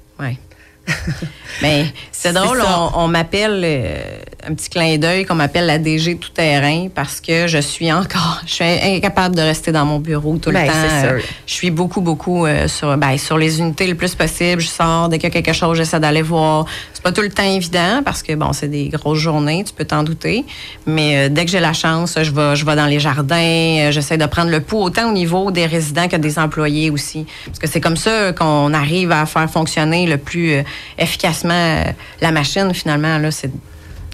Mais 1.61 1.85
c'est 2.11 2.29
C'est 2.29 2.33
drôle, 2.33 2.61
on, 2.61 3.03
on 3.03 3.07
m'appelle, 3.07 3.61
euh, 3.63 4.17
un 4.47 4.53
petit 4.53 4.69
clin 4.69 4.97
d'œil, 4.97 5.25
qu'on 5.25 5.35
m'appelle 5.35 5.65
la 5.65 5.77
DG 5.77 6.15
tout 6.17 6.29
terrain 6.29 6.87
parce 6.93 7.21
que 7.21 7.47
je 7.47 7.57
suis 7.59 7.91
encore, 7.91 8.41
je 8.45 8.53
suis 8.53 8.63
incapable 8.65 9.35
de 9.35 9.41
rester 9.41 9.71
dans 9.71 9.85
mon 9.85 9.99
bureau 9.99 10.37
tout 10.37 10.51
Ben, 10.51 10.61
le 10.61 10.67
temps. 10.67 10.73
sûr. 11.01 11.09
Euh, 11.11 11.19
Je 11.45 11.53
suis 11.53 11.71
beaucoup, 11.71 12.01
beaucoup 12.01 12.45
euh, 12.45 12.67
sur, 12.67 12.95
ben, 12.97 13.17
sur 13.17 13.37
les 13.37 13.59
unités 13.59 13.87
le 13.87 13.95
plus 13.95 14.15
possible. 14.15 14.61
Je 14.61 14.67
sors, 14.67 15.09
dès 15.09 15.17
qu'il 15.19 15.29
y 15.33 15.37
a 15.37 15.41
quelque 15.41 15.53
chose, 15.55 15.77
j'essaie 15.77 15.99
d'aller 15.99 16.21
voir. 16.21 16.65
Pas 17.03 17.11
tout 17.11 17.21
le 17.21 17.29
temps 17.29 17.43
évident 17.43 18.01
parce 18.03 18.23
que, 18.23 18.33
bon, 18.33 18.53
c'est 18.53 18.69
des 18.69 18.87
grosses 18.87 19.19
journées, 19.19 19.63
tu 19.65 19.73
peux 19.73 19.83
t'en 19.83 20.03
douter. 20.03 20.45
Mais 20.85 21.25
euh, 21.25 21.29
dès 21.29 21.43
que 21.43 21.51
j'ai 21.51 21.59
la 21.59 21.73
chance, 21.73 22.17
je 22.21 22.31
vais, 22.31 22.55
je 22.55 22.65
vais 22.65 22.75
dans 22.77 22.85
les 22.85 22.99
jardins, 22.99 23.35
euh, 23.35 23.91
j'essaie 23.91 24.17
de 24.17 24.25
prendre 24.25 24.49
le 24.49 24.61
pouls 24.61 24.81
autant 24.83 25.09
au 25.09 25.11
niveau 25.11 25.51
des 25.51 25.65
résidents 25.65 26.07
que 26.07 26.15
des 26.15 26.39
employés 26.39 26.89
aussi. 26.89 27.25
Parce 27.45 27.59
que 27.59 27.67
c'est 27.67 27.81
comme 27.81 27.97
ça 27.97 28.31
qu'on 28.31 28.73
arrive 28.73 29.11
à 29.11 29.25
faire 29.25 29.49
fonctionner 29.49 30.05
le 30.07 30.17
plus 30.17 30.53
euh, 30.53 30.63
efficacement 30.97 31.83
la 32.21 32.31
machine, 32.31 32.73
finalement. 32.73 33.17
Là, 33.17 33.31
c'est 33.31 33.51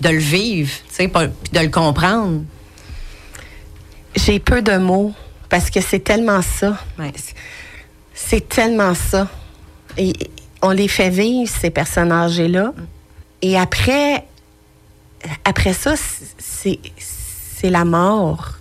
de 0.01 0.09
le 0.09 0.17
vivre, 0.17 0.71
tu 0.89 0.95
sais, 0.95 1.07
pas- 1.07 1.27
puis 1.27 1.51
de 1.53 1.59
le 1.59 1.69
comprendre. 1.69 2.41
j'ai 4.15 4.39
peu 4.39 4.61
de 4.61 4.77
mots 4.77 5.13
parce 5.49 5.69
que 5.69 5.81
c'est 5.81 5.99
tellement 5.99 6.41
ça. 6.41 6.77
Ouais. 6.97 7.11
C'est 8.13 8.49
tellement 8.49 8.93
ça. 8.95 9.27
Et 9.97 10.13
on 10.61 10.71
les 10.71 10.87
fait 10.87 11.09
vivre, 11.09 11.49
ces 11.49 11.69
personnes 11.69 12.11
âgées-là. 12.11 12.73
Et 13.41 13.57
après, 13.57 14.25
après 15.45 15.73
ça, 15.73 15.93
c'est 16.37 16.79
c'est 16.97 17.69
la 17.69 17.85
mort. 17.85 18.53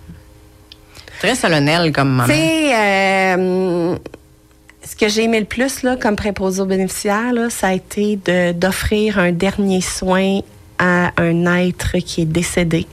Très 1.19 1.35
solennel 1.35 1.91
comme 1.91 2.09
moment. 2.09 2.25
Tu 2.25 2.33
sais, 2.33 2.73
euh, 2.75 3.95
ce 4.85 4.95
que 4.95 5.07
j'ai 5.09 5.23
aimé 5.23 5.39
le 5.39 5.45
plus 5.45 5.83
là, 5.83 5.95
comme 5.97 6.15
préposé 6.15 6.61
aux 6.61 6.65
bénéficiaires, 6.65 7.33
là, 7.33 7.49
ça 7.49 7.67
a 7.67 7.73
été 7.73 8.17
de- 8.17 8.51
d'offrir 8.53 9.19
un 9.19 9.31
dernier 9.31 9.81
soin 9.81 10.39
à 10.77 11.11
un 11.17 11.45
être 11.57 11.97
qui 11.99 12.21
est 12.21 12.25
décédé. 12.25 12.87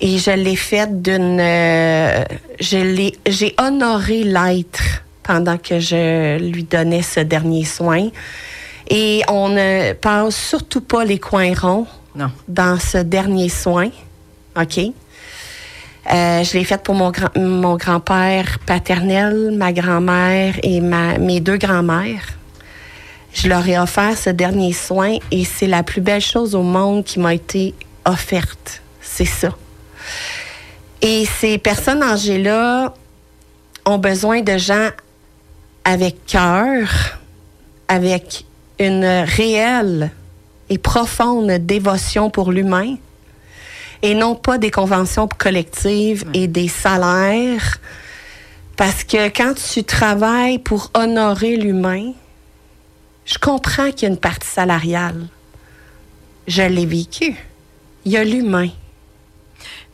Et 0.00 0.18
je 0.18 0.30
l'ai 0.32 0.56
fait 0.56 1.00
d'une. 1.02 1.38
euh, 1.40 2.24
je 2.60 2.76
l'ai- 2.78 3.16
J'ai 3.26 3.54
honoré 3.58 4.24
l'être 4.24 5.02
pendant 5.22 5.58
que 5.58 5.78
je 5.78 6.38
lui 6.38 6.64
donnais 6.64 7.02
ce 7.02 7.20
dernier 7.20 7.64
soin. 7.64 8.08
Et 8.88 9.22
on 9.28 9.48
ne 9.48 9.92
passe 9.92 10.36
surtout 10.36 10.80
pas 10.80 11.04
les 11.04 11.18
coins 11.18 11.54
ronds 11.54 11.86
Non. 12.14 12.30
dans 12.48 12.78
ce 12.78 12.98
dernier 12.98 13.48
soin. 13.48 13.90
OK? 14.60 14.78
Euh, 14.78 16.42
je 16.42 16.58
l'ai 16.58 16.64
faite 16.64 16.82
pour 16.82 16.96
mon, 16.96 17.10
grand, 17.10 17.30
mon 17.36 17.76
grand-père 17.76 18.58
paternel, 18.66 19.54
ma 19.56 19.72
grand-mère 19.72 20.54
et 20.62 20.80
ma, 20.80 21.16
mes 21.18 21.40
deux 21.40 21.58
grands-mères. 21.58 22.26
Je 23.32 23.48
leur 23.48 23.66
ai 23.66 23.78
offert 23.78 24.18
ce 24.18 24.30
dernier 24.30 24.72
soin 24.72 25.16
et 25.30 25.44
c'est 25.44 25.68
la 25.68 25.82
plus 25.82 26.00
belle 26.00 26.20
chose 26.20 26.54
au 26.54 26.62
monde 26.62 27.04
qui 27.04 27.18
m'a 27.20 27.34
été 27.34 27.74
offerte. 28.04 28.82
C'est 29.00 29.24
ça. 29.24 29.50
Et 31.00 31.24
ces 31.24 31.58
personnes 31.58 32.02
âgées-là 32.02 32.92
ont 33.86 33.98
besoin 33.98 34.42
de 34.42 34.58
gens 34.58 34.88
avec 35.84 36.26
cœur, 36.26 37.18
avec 37.88 38.44
une 38.78 39.04
réelle 39.04 40.10
et 40.70 40.78
profonde 40.78 41.50
dévotion 41.50 42.30
pour 42.30 42.52
l'humain 42.52 42.96
et 44.02 44.14
non 44.14 44.34
pas 44.34 44.58
des 44.58 44.70
conventions 44.70 45.28
collectives 45.28 46.24
et 46.34 46.48
des 46.48 46.68
salaires. 46.68 47.78
Parce 48.76 49.04
que 49.04 49.28
quand 49.28 49.54
tu 49.54 49.84
travailles 49.84 50.58
pour 50.58 50.90
honorer 50.94 51.56
l'humain, 51.56 52.12
je 53.24 53.38
comprends 53.38 53.90
qu'il 53.92 54.02
y 54.02 54.04
a 54.06 54.08
une 54.08 54.18
partie 54.18 54.48
salariale. 54.48 55.28
Je 56.48 56.62
l'ai 56.62 56.86
vécu. 56.86 57.36
Il 58.04 58.12
y 58.12 58.16
a 58.16 58.24
l'humain. 58.24 58.70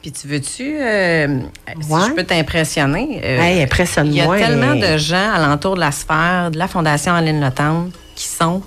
Puis 0.03 0.13
tu 0.13 0.29
veux-tu, 0.29 0.77
euh, 0.81 1.41
si 1.81 1.93
Ouais. 1.93 2.01
je 2.09 2.13
peux 2.15 2.23
t'impressionner, 2.25 3.21
euh, 3.25 3.41
Hey, 3.41 3.63
impressionne-moi. 3.63 4.37
il 4.37 4.41
y 4.41 4.45
a 4.45 4.47
tellement 4.47 4.73
hey. 4.75 4.81
de 4.93 4.97
gens 4.97 5.33
alentour 5.35 5.75
de 5.75 5.81
la 5.81 5.91
sphère 5.91 6.51
de 6.53 6.59
la 6.59 6.69
Fondation 6.69 7.13
Aline 7.15 7.41
Lotante 7.41 7.93
qui 8.15 8.27
sont 8.29 8.63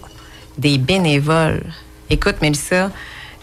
des 0.58 0.78
bénévoles. 0.78 1.64
Écoute, 2.10 2.36
Mélissa, 2.42 2.92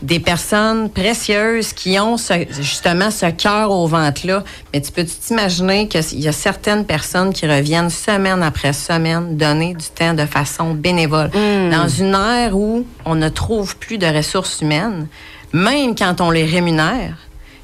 des 0.02 0.20
personnes 0.20 0.90
précieuses 0.90 1.72
qui 1.72 1.98
ont 1.98 2.18
ce- 2.18 2.46
justement 2.60 3.10
ce 3.10 3.26
cœur 3.30 3.70
au 3.72 3.86
ventre-là. 3.88 4.44
Mais 4.72 4.80
tu 4.82 4.92
peux 4.92 5.04
t'imaginer 5.04 5.88
qu'il 5.88 6.20
y 6.20 6.28
a 6.28 6.32
certaines 6.32 6.84
personnes 6.84 7.32
qui 7.32 7.46
reviennent 7.48 7.90
semaine 7.90 8.42
après 8.42 8.74
semaine 8.74 9.36
donner 9.36 9.74
du 9.74 9.86
temps 9.86 10.12
de 10.14 10.26
façon 10.26 10.74
bénévole? 10.74 11.30
Dans 11.32 11.88
une 11.88 12.14
ère 12.14 12.54
où 12.56 12.86
on 13.06 13.14
ne 13.16 13.28
trouve 13.30 13.76
plus 13.78 13.96
de 13.98 14.06
ressources 14.06 14.60
humaines, 14.60 15.08
même 15.54 15.94
quand 15.96 16.20
on 16.20 16.30
les 16.30 16.44
rémunère, 16.44 17.16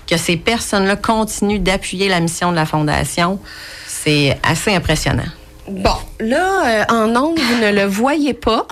que 0.07 0.17
ces 0.17 0.37
personnes-là 0.37 0.97
continuent 0.97 1.61
d'appuyer 1.61 2.09
la 2.09 2.21
mission 2.21 2.51
de 2.51 2.57
la 2.57 2.67
Fondation, 2.67 3.39
c'est 3.87 4.39
assez 4.43 4.75
impressionnant. 4.75 5.25
Bon, 5.69 5.97
là, 6.21 6.67
euh, 6.67 6.85
en 6.91 7.17
ondes, 7.17 7.39
vous 7.39 7.57
ne 7.63 7.73
le 7.73 7.85
voyez 7.85 8.35
pas, 8.35 8.67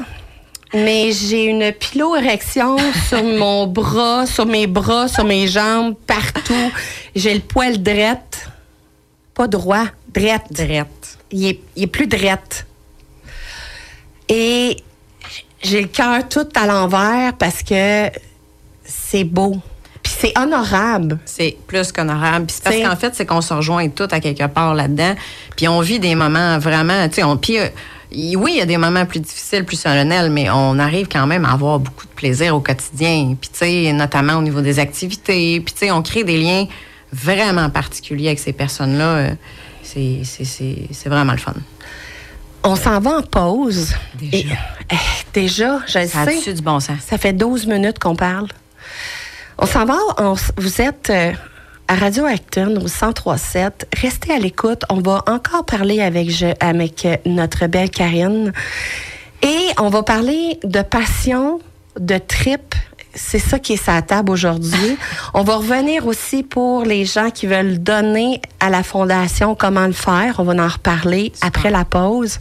mais 0.75 1.11
j'ai 1.13 1.45
une 1.45 1.73
piloérection 1.73 2.77
sur 3.09 3.23
mon 3.25 3.67
bras, 3.67 4.27
sur 4.27 4.47
mes 4.47 4.67
bras, 4.67 5.09
sur 5.09 5.25
mes 5.25 5.49
jambes, 5.49 5.95
partout. 6.07 6.71
J'ai 7.15 7.35
le 7.35 7.41
poil 7.41 7.83
drette. 7.83 8.49
Pas 9.35 9.49
droit, 9.49 9.87
drette. 10.13 10.45
Drette. 10.51 11.19
Il 11.31 11.47
est, 11.47 11.61
il 11.77 11.85
est 11.85 11.87
plus 11.87 12.07
drette. 12.07 12.67
Et 14.29 14.77
j'ai 15.63 15.81
le 15.81 15.89
cœur 15.89 16.29
tout 16.29 16.49
à 16.55 16.67
l'envers 16.67 17.33
parce 17.35 17.63
que 17.63 18.11
c'est 18.85 19.25
beau. 19.25 19.57
C'est 20.23 20.39
honorable. 20.39 21.19
C'est 21.25 21.57
plus 21.67 21.91
qu'honorable. 21.91 22.47
Puis 22.47 22.57
c'est 22.57 22.63
parce 22.65 22.77
qu'en 22.77 22.97
fait, 22.97 23.15
c'est 23.15 23.27
qu'on 23.27 23.41
se 23.41 23.53
rejoint 23.53 23.89
tout 23.89 24.07
à 24.11 24.21
quelque 24.21 24.47
part 24.47 24.75
là-dedans. 24.75 25.15
Puis 25.57 25.67
on 25.67 25.81
vit 25.81 25.99
des 25.99 26.15
moments 26.15 26.59
vraiment, 26.59 27.09
tu 27.09 27.17
sais, 27.17 27.23
on, 27.25 27.37
puis 27.37 27.59
euh, 27.59 27.67
oui, 28.37 28.53
il 28.55 28.59
y 28.59 28.61
a 28.61 28.67
des 28.67 28.77
moments 28.77 29.05
plus 29.05 29.19
difficiles, 29.21 29.65
plus 29.65 29.81
solennels, 29.81 30.31
mais 30.31 30.49
on 30.51 30.79
arrive 30.79 31.09
quand 31.11 31.27
même 31.27 31.45
à 31.45 31.53
avoir 31.53 31.81
beaucoup 31.81 32.07
de 32.07 32.13
plaisir 32.13 32.55
au 32.55 32.61
quotidien. 32.61 33.35
Puis 33.41 33.51
tu 33.53 33.59
sais, 33.59 33.93
notamment 33.93 34.35
au 34.35 34.43
niveau 34.43 34.61
des 34.61 34.79
activités. 34.79 35.61
Puis 35.61 35.75
tu 35.75 35.87
sais, 35.87 35.91
on 35.91 36.03
crée 36.03 36.23
des 36.23 36.39
liens 36.39 36.67
vraiment 37.13 37.69
particuliers 37.69 38.29
avec 38.29 38.39
ces 38.39 38.53
personnes-là. 38.53 39.05
Euh, 39.05 39.31
C'est 39.83 41.09
vraiment 41.09 41.33
le 41.33 41.39
fun. 41.39 41.55
On 42.65 42.77
s'en 42.77 43.01
va 43.01 43.19
en 43.19 43.23
pause. 43.23 43.93
Déjà. 44.15 44.37
Et- 44.39 44.47
eh, 44.93 44.97
déjà, 45.35 45.81
je 45.87 46.07
Ça 46.07 46.25
sais. 46.25 46.53
du 46.55 46.63
bon 46.63 46.79
sens? 46.79 46.99
Ça 47.05 47.19
fait 47.19 47.33
12 47.33 47.67
minutes 47.67 47.99
qu'on 47.99 48.15
parle. 48.15 48.47
On 49.59 49.67
s'en 49.67 49.85
va. 49.85 49.97
on 50.19 50.35
vous 50.57 50.81
êtes 50.81 51.11
euh, 51.11 51.33
à 51.89 51.95
Radio 51.95 52.25
Acton 52.27 52.77
au 52.77 52.81
1037. 52.81 53.89
Restez 54.01 54.33
à 54.33 54.39
l'écoute. 54.39 54.83
On 54.91 55.01
va 55.01 55.23
encore 55.27 55.65
parler 55.65 56.01
avec, 56.01 56.31
je- 56.31 56.55
avec 56.61 57.05
euh, 57.05 57.17
notre 57.27 57.67
belle 57.67 57.91
Karine. 57.91 58.53
Et 59.43 59.67
on 59.79 59.89
va 59.89 60.03
parler 60.03 60.59
de 60.65 60.83
passion, 60.83 61.61
de 61.99 62.19
trip. 62.19 62.75
C'est 63.15 63.39
ça 63.39 63.59
qui 63.59 63.75
est 63.75 63.85
sa 63.85 64.01
table 64.01 64.31
aujourd'hui. 64.33 64.97
On 65.35 65.43
va 65.43 65.57
revenir 65.57 66.07
aussi 66.07 66.43
pour 66.43 66.85
les 66.85 67.05
gens 67.05 67.29
qui 67.29 67.47
veulent 67.47 67.77
donner 67.79 68.41
à 68.59 68.71
la 68.71 68.83
fondation 68.83 69.55
comment 69.55 69.87
le 69.87 69.93
faire. 69.93 70.37
On 70.39 70.45
va 70.45 70.55
en 70.55 70.69
reparler 70.69 71.31
après 71.43 71.69
la 71.69 71.85
pause. 71.85 72.39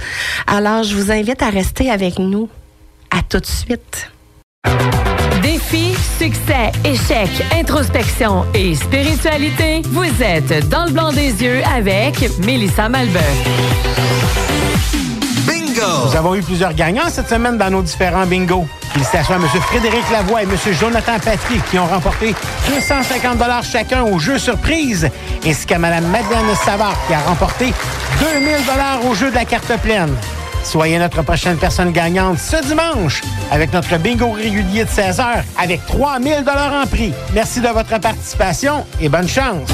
Alors, 0.47 0.83
je 0.83 0.95
vous 0.95 1.11
invite 1.11 1.41
à 1.41 1.49
rester 1.49 1.91
avec 1.91 2.19
nous. 2.19 2.47
À 3.09 3.21
tout 3.21 3.39
de 3.39 3.45
suite. 3.45 4.09
Défi, 5.41 5.95
succès, 6.19 6.71
échec, 6.85 7.29
introspection 7.57 8.45
et 8.53 8.75
spiritualité, 8.75 9.81
vous 9.87 10.21
êtes 10.21 10.69
dans 10.69 10.85
le 10.85 10.91
blanc 10.91 11.11
des 11.11 11.43
yeux 11.43 11.61
avec 11.75 12.37
Mélissa 12.45 12.87
Malbeuf. 12.89 13.23
Bingo! 15.47 16.05
Nous 16.05 16.15
avons 16.15 16.35
eu 16.35 16.41
plusieurs 16.41 16.73
gagnants 16.73 17.09
cette 17.09 17.29
semaine 17.29 17.57
dans 17.57 17.71
nos 17.71 17.81
différents 17.81 18.27
bingos. 18.27 18.67
Félicitations 18.93 19.33
à 19.33 19.37
M. 19.37 19.47
Frédéric 19.61 20.03
Lavoie 20.11 20.43
et 20.43 20.45
M. 20.45 20.55
Jonathan 20.79 21.17
Patry 21.17 21.59
qui 21.71 21.79
ont 21.79 21.87
remporté 21.87 22.35
250 22.69 23.39
chacun 23.63 24.03
au 24.03 24.19
jeu 24.19 24.37
surprise, 24.37 25.09
ainsi 25.45 25.65
qu'à 25.65 25.79
Mme 25.79 26.05
Madeleine 26.07 26.55
Savard 26.63 26.97
qui 27.07 27.13
a 27.13 27.19
remporté 27.21 27.73
2000 28.19 29.09
au 29.09 29.15
jeu 29.15 29.31
de 29.31 29.35
la 29.35 29.45
carte 29.45 29.75
pleine. 29.81 30.15
Soyez 30.63 30.99
notre 30.99 31.21
prochaine 31.23 31.57
personne 31.57 31.91
gagnante 31.91 32.37
ce 32.37 32.63
dimanche 32.65 33.21
avec 33.51 33.73
notre 33.73 33.97
bingo 33.97 34.31
régulier 34.31 34.85
de 34.85 34.89
16 34.89 35.19
heures 35.19 35.43
avec 35.57 35.85
3000 35.85 36.43
en 36.47 36.87
prix. 36.87 37.13
Merci 37.33 37.61
de 37.61 37.67
votre 37.67 37.99
participation 37.99 38.85
et 38.99 39.09
bonne 39.09 39.27
chance. 39.27 39.69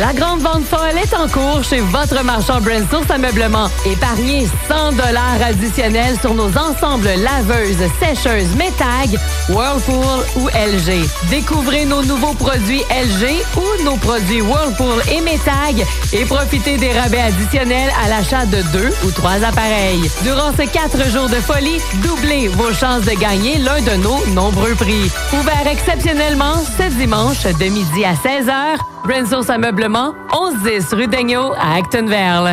La 0.00 0.12
grande 0.12 0.40
vente 0.40 0.64
folle 0.64 0.98
est 1.02 1.14
en 1.14 1.28
cours 1.28 1.62
chez 1.62 1.80
votre 1.80 2.22
marchand 2.22 2.60
Brand 2.60 2.84
Source 2.90 3.10
Ameublement. 3.10 3.68
Épargnez 3.86 4.46
100 4.68 4.92
dollars 4.92 5.40
additionnels 5.42 6.18
sur 6.20 6.34
nos 6.34 6.50
ensembles 6.58 7.08
laveuses, 7.16 7.88
sécheuses, 8.00 8.54
Métag, 8.56 9.18
Whirlpool 9.48 10.24
ou 10.36 10.48
LG. 10.48 11.08
Découvrez 11.30 11.84
nos 11.86 12.02
nouveaux 12.02 12.34
produits 12.34 12.82
LG 12.90 13.42
ou 13.56 13.84
nos 13.84 13.96
produits 13.96 14.42
Whirlpool 14.42 15.02
et 15.10 15.20
Métag 15.20 15.86
et 16.12 16.24
profitez 16.24 16.76
des 16.76 16.92
rabais 16.92 17.20
additionnels 17.20 17.92
à 18.04 18.08
l'achat 18.08 18.44
de 18.44 18.60
deux 18.72 18.92
ou 19.06 19.10
trois 19.12 19.42
appareils. 19.44 20.10
Durant 20.24 20.52
ces 20.56 20.66
quatre 20.66 21.08
jours 21.10 21.28
de 21.28 21.36
folie, 21.36 21.80
doublez 22.02 22.48
vos 22.48 22.72
chances 22.72 23.02
de 23.02 23.18
gagner 23.18 23.58
l'un 23.58 23.80
de 23.80 24.02
nos 24.02 24.26
nombreux 24.34 24.74
prix. 24.74 25.10
Ouvert 25.32 25.66
exceptionnellement 25.66 26.54
ce 26.78 26.88
dimanche 26.96 27.44
de 27.44 27.64
midi 27.64 28.04
à 28.04 28.12
16h, 28.12 28.78
Source 29.26 29.50
Ameublement, 29.50 30.14
1110 30.32 30.92
rue 30.92 31.06
Daigneault 31.06 31.52
à 31.54 31.76
Actonville. 31.76 32.52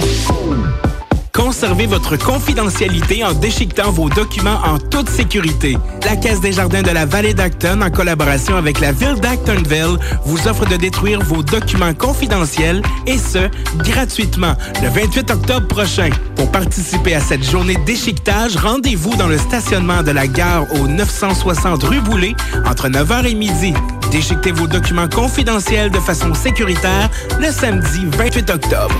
Conservez 1.33 1.87
votre 1.87 2.15
confidentialité 2.15 3.23
en 3.23 3.33
déchiquetant 3.33 3.91
vos 3.91 4.07
documents 4.07 4.59
en 4.63 4.77
toute 4.77 5.09
sécurité. 5.09 5.77
La 6.05 6.15
Caisse 6.15 6.39
des 6.41 6.51
Jardins 6.51 6.83
de 6.83 6.91
la 6.91 7.07
Vallée 7.07 7.33
d'Acton, 7.33 7.81
en 7.81 7.89
collaboration 7.89 8.55
avec 8.55 8.79
la 8.79 8.91
Ville 8.91 9.15
d'Actonville, 9.19 9.97
vous 10.25 10.47
offre 10.47 10.67
de 10.67 10.75
détruire 10.75 11.21
vos 11.21 11.41
documents 11.41 11.95
confidentiels 11.95 12.83
et 13.07 13.17
ce, 13.17 13.49
gratuitement, 13.79 14.53
le 14.83 14.89
28 14.89 15.31
octobre 15.31 15.67
prochain. 15.67 16.11
Pour 16.35 16.51
participer 16.51 17.15
à 17.15 17.19
cette 17.19 17.43
journée 17.43 17.77
déchiquetage, 17.83 18.55
rendez-vous 18.55 19.15
dans 19.15 19.27
le 19.27 19.39
stationnement 19.39 20.03
de 20.03 20.11
la 20.11 20.27
gare 20.27 20.67
au 20.75 20.87
960 20.87 21.83
rue 21.83 22.01
Boulay 22.01 22.35
entre 22.65 22.89
9h 22.89 23.25
et 23.25 23.33
midi. 23.33 23.73
Déchiquetez 24.11 24.51
vos 24.51 24.67
documents 24.67 25.09
confidentiels 25.09 25.89
de 25.89 25.99
façon 25.99 26.35
sécuritaire 26.35 27.09
le 27.39 27.51
samedi 27.51 28.05
28 28.17 28.51
octobre. 28.51 28.95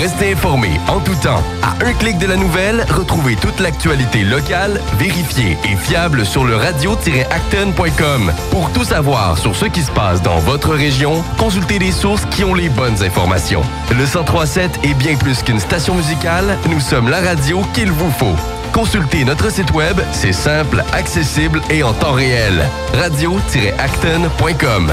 Restez 0.00 0.32
informés 0.32 0.80
en 0.88 0.98
tout 0.98 1.14
temps. 1.16 1.42
À 1.62 1.84
un 1.84 1.92
clic 1.92 2.16
de 2.16 2.26
la 2.26 2.36
nouvelle, 2.36 2.86
retrouvez 2.88 3.36
toute 3.36 3.60
l'actualité 3.60 4.24
locale, 4.24 4.80
vérifiée 4.96 5.58
et 5.62 5.76
fiable 5.76 6.24
sur 6.24 6.46
le 6.46 6.56
radio-acton.com. 6.56 8.32
Pour 8.50 8.72
tout 8.72 8.84
savoir 8.84 9.36
sur 9.36 9.54
ce 9.54 9.66
qui 9.66 9.82
se 9.82 9.90
passe 9.90 10.22
dans 10.22 10.38
votre 10.38 10.70
région, 10.70 11.22
consultez 11.36 11.78
les 11.78 11.92
sources 11.92 12.24
qui 12.30 12.44
ont 12.44 12.54
les 12.54 12.70
bonnes 12.70 13.02
informations. 13.02 13.60
Le 13.90 13.96
1037 13.96 14.80
est 14.84 14.94
bien 14.94 15.16
plus 15.16 15.42
qu'une 15.42 15.60
station 15.60 15.94
musicale, 15.94 16.56
nous 16.70 16.80
sommes 16.80 17.10
la 17.10 17.20
radio 17.20 17.60
qu'il 17.74 17.92
vous 17.92 18.10
faut. 18.10 18.59
Consultez 18.72 19.24
notre 19.24 19.50
site 19.50 19.72
web, 19.72 20.00
c'est 20.12 20.32
simple, 20.32 20.84
accessible 20.92 21.60
et 21.70 21.82
en 21.82 21.92
temps 21.92 22.12
réel. 22.12 22.52
radio-acton.com. 22.94 24.92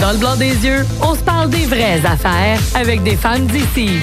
Dans 0.00 0.12
le 0.12 0.18
blanc 0.18 0.36
des 0.36 0.64
yeux, 0.64 0.86
on 1.02 1.14
se 1.14 1.22
parle 1.22 1.50
des 1.50 1.66
vraies 1.66 2.00
affaires 2.06 2.60
avec 2.74 3.02
des 3.02 3.16
femmes 3.16 3.46
d'ici. 3.46 3.98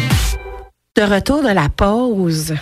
De 0.96 1.04
retour 1.04 1.42
de 1.42 1.50
la 1.50 1.70
pause, 1.70 2.56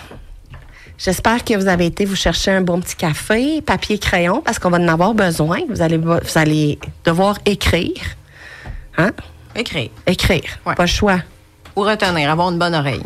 J'espère 1.02 1.44
que 1.44 1.54
vous 1.54 1.66
avez 1.66 1.86
été 1.86 2.04
vous 2.04 2.14
chercher 2.14 2.50
un 2.50 2.60
bon 2.60 2.78
petit 2.78 2.94
café, 2.94 3.62
papier, 3.62 3.98
crayon, 3.98 4.42
parce 4.44 4.58
qu'on 4.58 4.68
va 4.68 4.76
en 4.76 4.86
avoir 4.86 5.14
besoin. 5.14 5.60
Vous 5.70 5.80
allez, 5.80 5.96
vous 5.96 6.18
allez 6.34 6.78
devoir 7.06 7.38
écrire. 7.46 8.02
Hein? 8.98 9.12
Écrire. 9.56 9.88
Écrire. 10.06 10.58
Ouais. 10.66 10.74
Pas 10.74 10.82
le 10.82 10.88
choix. 10.88 11.20
Ou 11.74 11.80
retenir, 11.80 12.30
avoir 12.30 12.50
une 12.50 12.58
bonne 12.58 12.74
oreille. 12.74 13.00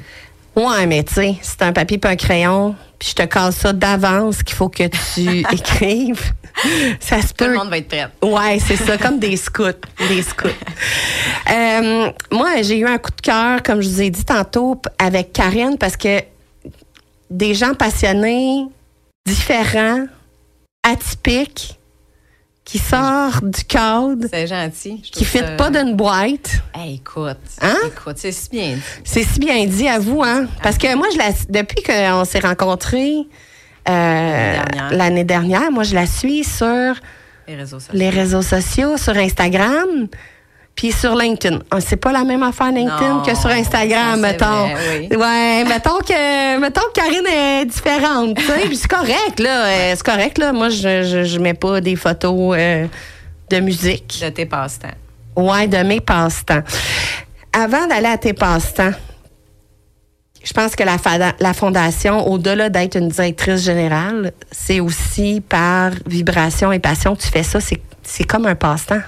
Ouais, 0.56 0.86
mais 0.86 1.04
tu 1.04 1.14
sais, 1.14 1.36
c'est 1.40 1.62
un 1.62 1.72
papier 1.72 1.98
pas 1.98 2.10
un 2.10 2.16
crayon, 2.16 2.74
puis 2.98 3.10
je 3.10 3.14
te 3.14 3.22
casse 3.22 3.56
ça 3.56 3.72
d'avance 3.72 4.42
qu'il 4.42 4.54
faut 4.56 4.68
que 4.68 4.84
tu 5.14 5.38
écrives. 5.52 6.32
Ça 7.00 7.20
se 7.20 7.28
Tout 7.28 7.34
peut. 7.38 7.48
le 7.48 7.56
monde 7.58 7.68
va 7.70 7.78
être 7.78 7.88
prêt. 7.88 8.08
Ouais, 8.22 8.58
c'est 8.64 8.76
ça, 8.76 8.96
comme 8.96 9.18
des 9.18 9.36
scouts. 9.36 9.64
Des 10.08 10.22
scouts. 10.22 10.48
Euh, 11.50 12.10
moi, 12.30 12.62
j'ai 12.62 12.78
eu 12.78 12.86
un 12.86 12.98
coup 12.98 13.10
de 13.10 13.20
cœur, 13.20 13.62
comme 13.62 13.80
je 13.80 13.88
vous 13.88 14.02
ai 14.02 14.10
dit 14.10 14.24
tantôt, 14.24 14.80
avec 14.98 15.32
Karine, 15.32 15.76
parce 15.78 15.96
que 15.96 16.20
des 17.30 17.54
gens 17.54 17.74
passionnés, 17.74 18.66
différents, 19.26 20.06
atypiques, 20.84 21.78
qui 22.64 22.78
sortent 22.78 23.44
du 23.44 23.64
cadre, 23.64 24.26
C'est 24.32 24.46
gentil. 24.46 25.02
Je 25.04 25.10
qui 25.10 25.24
ne 25.24 25.42
ça- 25.44 25.50
pas 25.52 25.70
d'une 25.70 25.94
boîte. 25.96 26.62
Hey, 26.74 26.94
écoute. 26.94 27.36
Hein? 27.60 27.76
Écoute, 27.86 28.16
c'est 28.16 28.32
si 28.32 28.48
bien. 28.48 28.74
dit. 28.74 28.82
C'est 29.04 29.22
si 29.22 29.38
bien 29.38 29.64
dit 29.66 29.86
à 29.86 29.98
vous, 29.98 30.22
hein? 30.22 30.46
Parce 30.62 30.78
que 30.78 30.94
moi, 30.96 31.06
je 31.12 31.18
la, 31.18 31.30
depuis 31.50 31.82
qu'on 31.82 32.24
s'est 32.24 32.38
rencontrés 32.40 33.16
euh, 33.88 34.54
dernière. 34.62 34.90
l'année 34.92 35.24
dernière, 35.24 35.70
moi, 35.70 35.82
je 35.82 35.94
la 35.94 36.06
suis 36.06 36.42
sur 36.42 36.94
Les 37.46 37.54
réseaux 37.56 37.78
sociaux. 37.78 37.92
les 37.98 38.08
réseaux 38.08 38.40
sociaux, 38.42 38.96
sur 38.96 39.14
Instagram, 39.16 40.08
puis 40.76 40.90
sur 40.92 41.14
LinkedIn. 41.14 41.60
Ah, 41.70 41.80
C'est 41.80 41.96
pas 41.96 42.10
la 42.12 42.24
même 42.24 42.42
affaire 42.42 42.72
LinkedIn 42.72 43.14
Non, 43.14 43.22
que 43.22 43.34
sur 43.36 43.48
Instagram, 43.50 44.20
mettons. 44.20 44.44
vrai, 44.68 45.08
oui. 45.10 45.16
Ouais, 45.16 45.64
mettons 45.64 45.98
que, 45.98 46.58
mettons 46.58 46.80
que 46.88 46.92
Karine 47.00 47.26
est 47.26 47.64
différente, 47.66 48.36
tu 48.36 48.44
sais. 48.44 48.74
C'est 48.74 48.88
correct, 48.88 49.38
là. 49.38 49.66
euh, 49.66 49.92
C'est 49.96 50.02
correct, 50.04 50.38
là. 50.38 50.52
Moi, 50.52 50.68
je, 50.70 51.02
je, 51.04 51.24
je 51.24 51.38
mets 51.38 51.54
pas 51.54 51.80
des 51.80 51.94
photos 51.96 52.56
euh, 52.58 52.86
de 53.50 53.60
musique. 53.60 54.18
De 54.22 54.30
tes 54.30 54.46
passe-temps. 54.46 54.88
Ouais, 55.36 55.66
de 55.68 55.78
mes 55.78 56.00
passe-temps. 56.00 56.62
Avant 57.52 57.86
d'aller 57.86 58.08
à 58.08 58.18
tes 58.18 58.32
passe-temps, 58.32 58.90
je 60.42 60.52
pense 60.52 60.76
que 60.76 60.82
la, 60.82 60.96
la 61.40 61.54
fondation, 61.54 62.28
au-delà 62.28 62.68
d'être 62.68 62.96
une 62.96 63.08
directrice 63.08 63.62
générale, 63.62 64.32
c'est 64.52 64.80
aussi 64.80 65.40
par 65.40 65.92
vibration 66.06 66.70
et 66.72 66.78
passion 66.80 67.14
que 67.16 67.22
tu 67.22 67.28
fais 67.28 67.42
ça. 67.44 67.58
C'est 68.02 68.24
comme 68.24 68.46
un 68.46 68.54
passe-temps. 68.54 69.00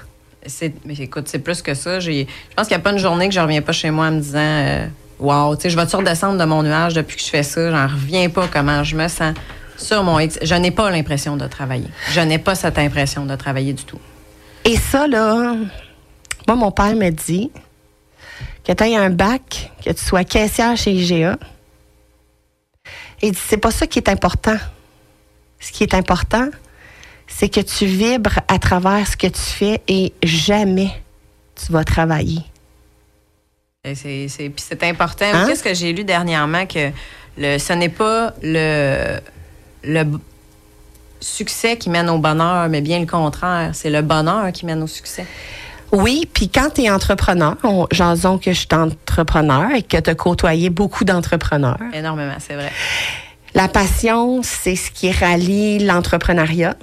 C'est, 0.47 0.73
mais 0.85 0.95
écoute, 0.95 1.27
c'est 1.27 1.39
plus 1.39 1.61
que 1.61 1.73
ça. 1.73 1.99
J'ai, 1.99 2.27
je 2.49 2.55
pense 2.55 2.67
qu'il 2.67 2.75
n'y 2.75 2.81
a 2.81 2.83
pas 2.83 2.91
une 2.91 2.97
journée 2.97 3.27
que 3.27 3.33
je 3.33 3.39
reviens 3.39 3.61
pas 3.61 3.71
chez 3.73 3.91
moi 3.91 4.07
en 4.07 4.11
me 4.11 4.19
disant 4.19 4.39
euh, 4.39 4.87
Wow, 5.19 5.55
tu 5.55 5.63
sais, 5.63 5.69
je 5.69 5.75
vais-tu 5.75 5.95
redescendre 5.95 6.37
de 6.37 6.45
mon 6.45 6.63
nuage 6.63 6.93
depuis 6.93 7.17
que 7.17 7.23
je 7.23 7.29
fais 7.29 7.43
ça? 7.43 7.71
J'en 7.71 7.87
reviens 7.93 8.29
pas 8.29 8.47
comment 8.47 8.83
je 8.83 8.95
me 8.95 9.07
sens 9.07 9.33
sur 9.77 10.03
mon. 10.03 10.19
Je 10.19 10.55
n'ai 10.55 10.71
pas 10.71 10.89
l'impression 10.91 11.37
de 11.37 11.47
travailler. 11.47 11.87
Je 12.11 12.21
n'ai 12.21 12.37
pas 12.37 12.55
cette 12.55 12.77
impression 12.77 13.25
de 13.25 13.35
travailler 13.35 13.73
du 13.73 13.83
tout. 13.83 13.99
Et 14.63 14.75
ça, 14.75 15.07
là, 15.07 15.55
moi, 16.47 16.55
mon 16.55 16.71
père 16.71 16.95
me 16.95 17.09
dit 17.09 17.51
que 18.63 18.73
tu 18.73 18.83
aies 18.83 18.95
un 18.95 19.09
bac, 19.09 19.71
que 19.83 19.91
tu 19.91 20.03
sois 20.03 20.23
caissière 20.23 20.75
chez 20.77 20.91
IGA. 20.91 21.37
Il 23.21 23.31
dit, 23.31 23.39
c'est 23.43 23.57
pas 23.57 23.71
ça 23.71 23.87
qui 23.87 23.99
est 23.99 24.09
important. 24.09 24.57
Ce 25.59 25.71
qui 25.71 25.83
est 25.83 25.93
important, 25.95 26.49
c'est 27.27 27.49
que 27.49 27.59
tu 27.61 27.85
vibres 27.85 28.39
à 28.47 28.57
travers 28.59 29.05
ce 29.07 29.15
que 29.17 29.27
tu 29.27 29.39
fais 29.41 29.81
et 29.87 30.13
jamais 30.23 30.91
tu 31.55 31.71
vas 31.71 31.83
travailler. 31.83 32.41
C'est, 33.85 34.27
c'est, 34.27 34.49
puis 34.49 34.63
c'est 34.67 34.83
important. 34.83 35.25
Hein? 35.33 35.45
Qu'est-ce 35.47 35.63
que 35.63 35.73
j'ai 35.73 35.93
lu 35.93 36.03
dernièrement 36.03 36.65
que 36.65 36.91
le, 37.37 37.57
ce 37.57 37.73
n'est 37.73 37.89
pas 37.89 38.33
le, 38.41 39.19
le 39.83 40.03
succès 41.21 41.77
qui 41.77 41.89
mène 41.89 42.09
au 42.09 42.17
bonheur, 42.17 42.67
mais 42.69 42.81
bien 42.81 42.99
le 42.99 43.05
contraire. 43.05 43.71
C'est 43.73 43.89
le 43.89 44.01
bonheur 44.01 44.51
qui 44.51 44.65
mène 44.65 44.83
au 44.83 44.87
succès. 44.87 45.25
Oui, 45.93 46.27
puis 46.33 46.49
quand 46.49 46.69
tu 46.73 46.81
es 46.81 46.89
entrepreneur, 46.89 47.55
on- 47.63 47.87
jason 47.91 48.37
que 48.37 48.51
je 48.51 48.59
suis 48.59 48.67
entrepreneur 48.73 49.71
et 49.73 49.83
que 49.83 49.97
tu 49.97 50.09
as 50.09 50.15
côtoyé 50.15 50.69
beaucoup 50.69 51.05
d'entrepreneurs. 51.05 51.79
Énormément, 51.93 52.35
c'est 52.39 52.55
vrai. 52.55 52.71
La 53.53 53.69
passion, 53.69 54.41
c'est 54.43 54.75
ce 54.75 54.91
qui 54.91 55.09
rallie 55.11 55.79
l'entrepreneuriat. 55.79 56.75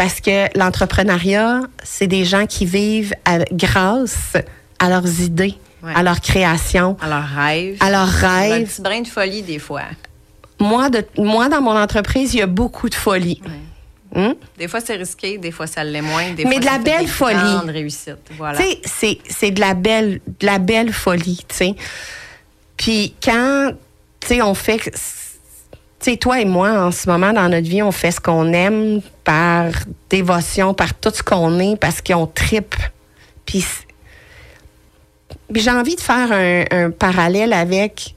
Parce 0.00 0.22
que 0.22 0.46
l'entrepreneuriat, 0.58 1.60
c'est 1.82 2.06
des 2.06 2.24
gens 2.24 2.46
qui 2.46 2.64
vivent 2.64 3.12
à- 3.26 3.40
grâce 3.52 4.32
à 4.78 4.88
leurs 4.88 5.20
idées, 5.20 5.56
Ouais. 5.82 5.92
à 5.94 6.02
leur 6.02 6.22
création, 6.22 6.96
À 7.02 7.08
leur 7.10 7.22
rêve. 7.28 7.76
à 7.80 7.90
leurs 7.90 8.24
Un 8.24 8.38
rêves. 8.40 8.66
petit 8.68 8.80
brin 8.80 9.00
de 9.02 9.06
folie, 9.08 9.42
des 9.42 9.58
fois. 9.58 9.82
Moi, 10.58 10.88
de, 10.88 11.04
moi, 11.18 11.50
dans 11.50 11.60
mon 11.60 11.76
entreprise, 11.76 12.32
il 12.32 12.38
y 12.38 12.42
a 12.42 12.46
beaucoup 12.46 12.88
de 12.88 12.94
folie. 12.94 13.42
Hum? 14.14 14.34
Des 14.58 14.68
fois, 14.68 14.80
c'est 14.80 14.96
risqué, 14.96 15.36
des 15.36 15.50
fois, 15.52 15.66
ça 15.66 15.84
l'est 15.84 16.00
moins. 16.00 16.30
Des 16.30 16.46
Mais 16.46 16.52
fois, 16.52 16.60
de 16.60 16.64
la 16.64 16.78
belle 16.78 17.06
folie. 17.06 17.84
Voilà. 18.38 18.58
C'est, 18.86 19.18
c'est 19.28 19.50
de 19.50 19.60
la 19.60 19.74
belle, 19.74 20.20
de 20.40 20.46
la 20.46 20.58
belle 20.58 20.94
folie, 20.94 21.44
tu 21.46 21.54
sais. 21.56 21.74
Puis 22.78 23.14
quand, 23.22 23.72
tu 24.20 24.28
sais, 24.28 24.40
on 24.42 24.54
fait, 24.54 24.80
tu 26.00 26.12
sais, 26.12 26.16
toi 26.16 26.40
et 26.40 26.46
moi, 26.46 26.70
en 26.70 26.90
ce 26.92 27.08
moment, 27.10 27.32
dans 27.34 27.48
notre 27.50 27.68
vie, 27.68 27.82
on 27.82 27.92
fait 27.92 28.10
ce 28.10 28.20
qu'on 28.20 28.54
aime 28.54 29.02
par 29.22 29.66
dévotion, 30.08 30.72
par 30.72 30.94
tout 30.94 31.10
ce 31.12 31.22
qu'on 31.22 31.58
est, 31.60 31.76
parce 31.76 32.00
qu'on 32.00 32.26
tripe. 32.26 32.74
Puis, 33.44 33.66
j'ai 35.54 35.70
envie 35.70 35.96
de 35.96 36.00
faire 36.00 36.32
un, 36.70 36.90
parallèle 36.90 37.52
avec 37.52 38.14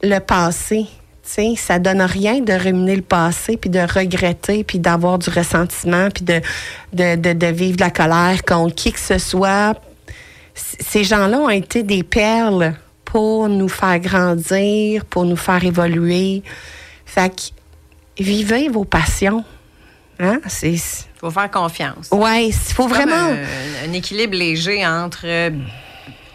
le 0.00 0.20
passé. 0.20 0.86
Tu 1.24 1.32
sais, 1.32 1.54
ça 1.56 1.80
donne 1.80 2.02
rien 2.02 2.40
de 2.40 2.52
ruminer 2.52 2.94
le 2.94 3.02
passé, 3.02 3.56
puis 3.56 3.68
de 3.68 3.80
regretter, 3.80 4.62
puis 4.62 4.78
d'avoir 4.78 5.18
du 5.18 5.28
ressentiment, 5.28 6.08
puis 6.10 6.24
de, 6.24 6.40
de, 6.92 7.32
de, 7.32 7.46
vivre 7.48 7.78
de 7.78 7.82
la 7.82 7.90
colère 7.90 8.44
contre 8.44 8.76
qui 8.76 8.92
que 8.92 9.00
ce 9.00 9.18
soit. 9.18 9.74
Ces 10.54 11.02
gens-là 11.02 11.40
ont 11.40 11.50
été 11.50 11.82
des 11.82 12.04
perles 12.04 12.74
pour 13.06 13.48
nous 13.48 13.68
faire 13.70 13.98
grandir, 14.00 15.06
pour 15.06 15.24
nous 15.24 15.36
faire 15.36 15.64
évoluer. 15.64 16.42
Fait 17.06 17.30
que 17.34 18.22
vivez 18.22 18.68
vos 18.68 18.84
passions. 18.84 19.42
Hein? 20.18 20.40
C'est, 20.46 20.72
Il 20.72 20.80
faut 21.18 21.30
faire 21.30 21.50
confiance. 21.50 22.08
ouais, 22.10 22.48
il 22.48 22.52
faut 22.52 22.88
vraiment. 22.88 23.14
Un, 23.14 23.88
un 23.88 23.92
équilibre 23.92 24.34
léger 24.36 24.86
entre 24.86 25.24
euh, 25.24 25.50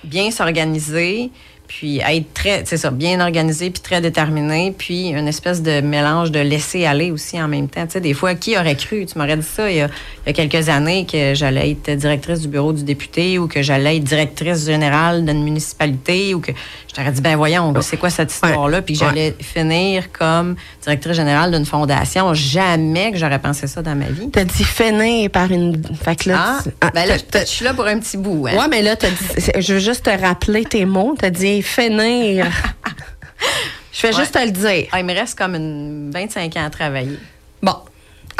bien 0.03 0.31
s'organiser, 0.31 1.29
puis 1.77 1.99
être 1.99 2.33
très, 2.33 2.63
c'est 2.65 2.75
ça, 2.77 2.91
bien 2.91 3.21
organisé, 3.21 3.69
puis 3.69 3.81
très 3.81 4.01
déterminé, 4.01 4.73
puis 4.77 5.07
une 5.09 5.27
espèce 5.27 5.61
de 5.63 5.79
mélange 5.79 6.29
de 6.29 6.39
laisser 6.39 6.85
aller 6.85 7.11
aussi 7.11 7.41
en 7.41 7.47
même 7.47 7.69
temps. 7.69 7.85
Tu 7.85 7.93
sais, 7.93 8.01
des 8.01 8.13
fois, 8.13 8.35
qui 8.35 8.57
aurait 8.57 8.75
cru, 8.75 9.05
tu 9.05 9.17
m'aurais 9.17 9.37
dit 9.37 9.45
ça 9.47 9.69
il 9.71 9.77
y, 9.77 9.81
a, 9.81 9.87
il 9.87 10.27
y 10.27 10.29
a 10.29 10.33
quelques 10.33 10.67
années, 10.67 11.07
que 11.09 11.33
j'allais 11.33 11.71
être 11.71 11.95
directrice 11.97 12.41
du 12.41 12.49
bureau 12.49 12.73
du 12.73 12.83
député 12.83 13.39
ou 13.39 13.47
que 13.47 13.61
j'allais 13.61 13.97
être 13.97 14.03
directrice 14.03 14.65
générale 14.65 15.23
d'une 15.25 15.43
municipalité 15.43 16.33
ou 16.33 16.41
que 16.41 16.51
je 16.89 16.93
t'aurais 16.93 17.11
dit, 17.13 17.21
ben 17.21 17.37
voyons, 17.37 17.73
c'est 17.81 17.95
quoi 17.97 18.09
cette 18.09 18.31
histoire-là, 18.33 18.81
puis 18.81 18.95
que 18.97 19.01
Ouais. 19.05 19.07
j'allais 19.09 19.35
finir 19.39 20.11
comme 20.11 20.55
directrice 20.83 21.15
générale 21.15 21.51
d'une 21.51 21.65
fondation. 21.65 22.33
Jamais 22.33 23.11
que 23.13 23.17
j'aurais 23.17 23.39
pensé 23.39 23.65
ça 23.67 23.81
dans 23.81 23.95
ma 23.95 24.05
vie. 24.05 24.29
T'as 24.29 24.43
dit 24.43 24.63
finir 24.65 25.29
par 25.29 25.49
une. 25.51 25.81
Fait 26.03 26.15
que 26.17 26.29
là, 26.29 26.37
Ah, 26.59 26.59
ah, 26.81 26.91
ben 26.93 27.05
là, 27.07 27.15
je 27.33 27.45
suis 27.45 27.63
là 27.63 27.73
pour 27.73 27.85
un 27.87 27.97
petit 27.97 28.17
bout. 28.17 28.45
Hein? 28.47 28.57
Ouais, 28.57 28.67
mais 28.69 28.81
là, 28.81 28.95
t'as 28.97 29.09
dit, 29.09 29.51
je 29.57 29.73
veux 29.73 29.79
juste 29.79 30.03
te 30.05 30.09
rappeler 30.21 30.65
tes 30.65 30.83
mots. 30.85 31.15
T'as 31.17 31.29
dit 31.29 31.60
finir. 31.61 32.45
je 33.91 33.99
fais 33.99 34.13
juste 34.13 34.33
te 34.33 34.43
le 34.43 34.51
dire. 34.51 34.87
Ah, 34.91 34.99
il 34.99 35.05
me 35.05 35.13
reste 35.13 35.37
comme 35.37 35.55
une 35.55 36.11
25 36.11 36.55
ans 36.57 36.65
à 36.65 36.69
travailler. 36.69 37.19
Bon. 37.61 37.75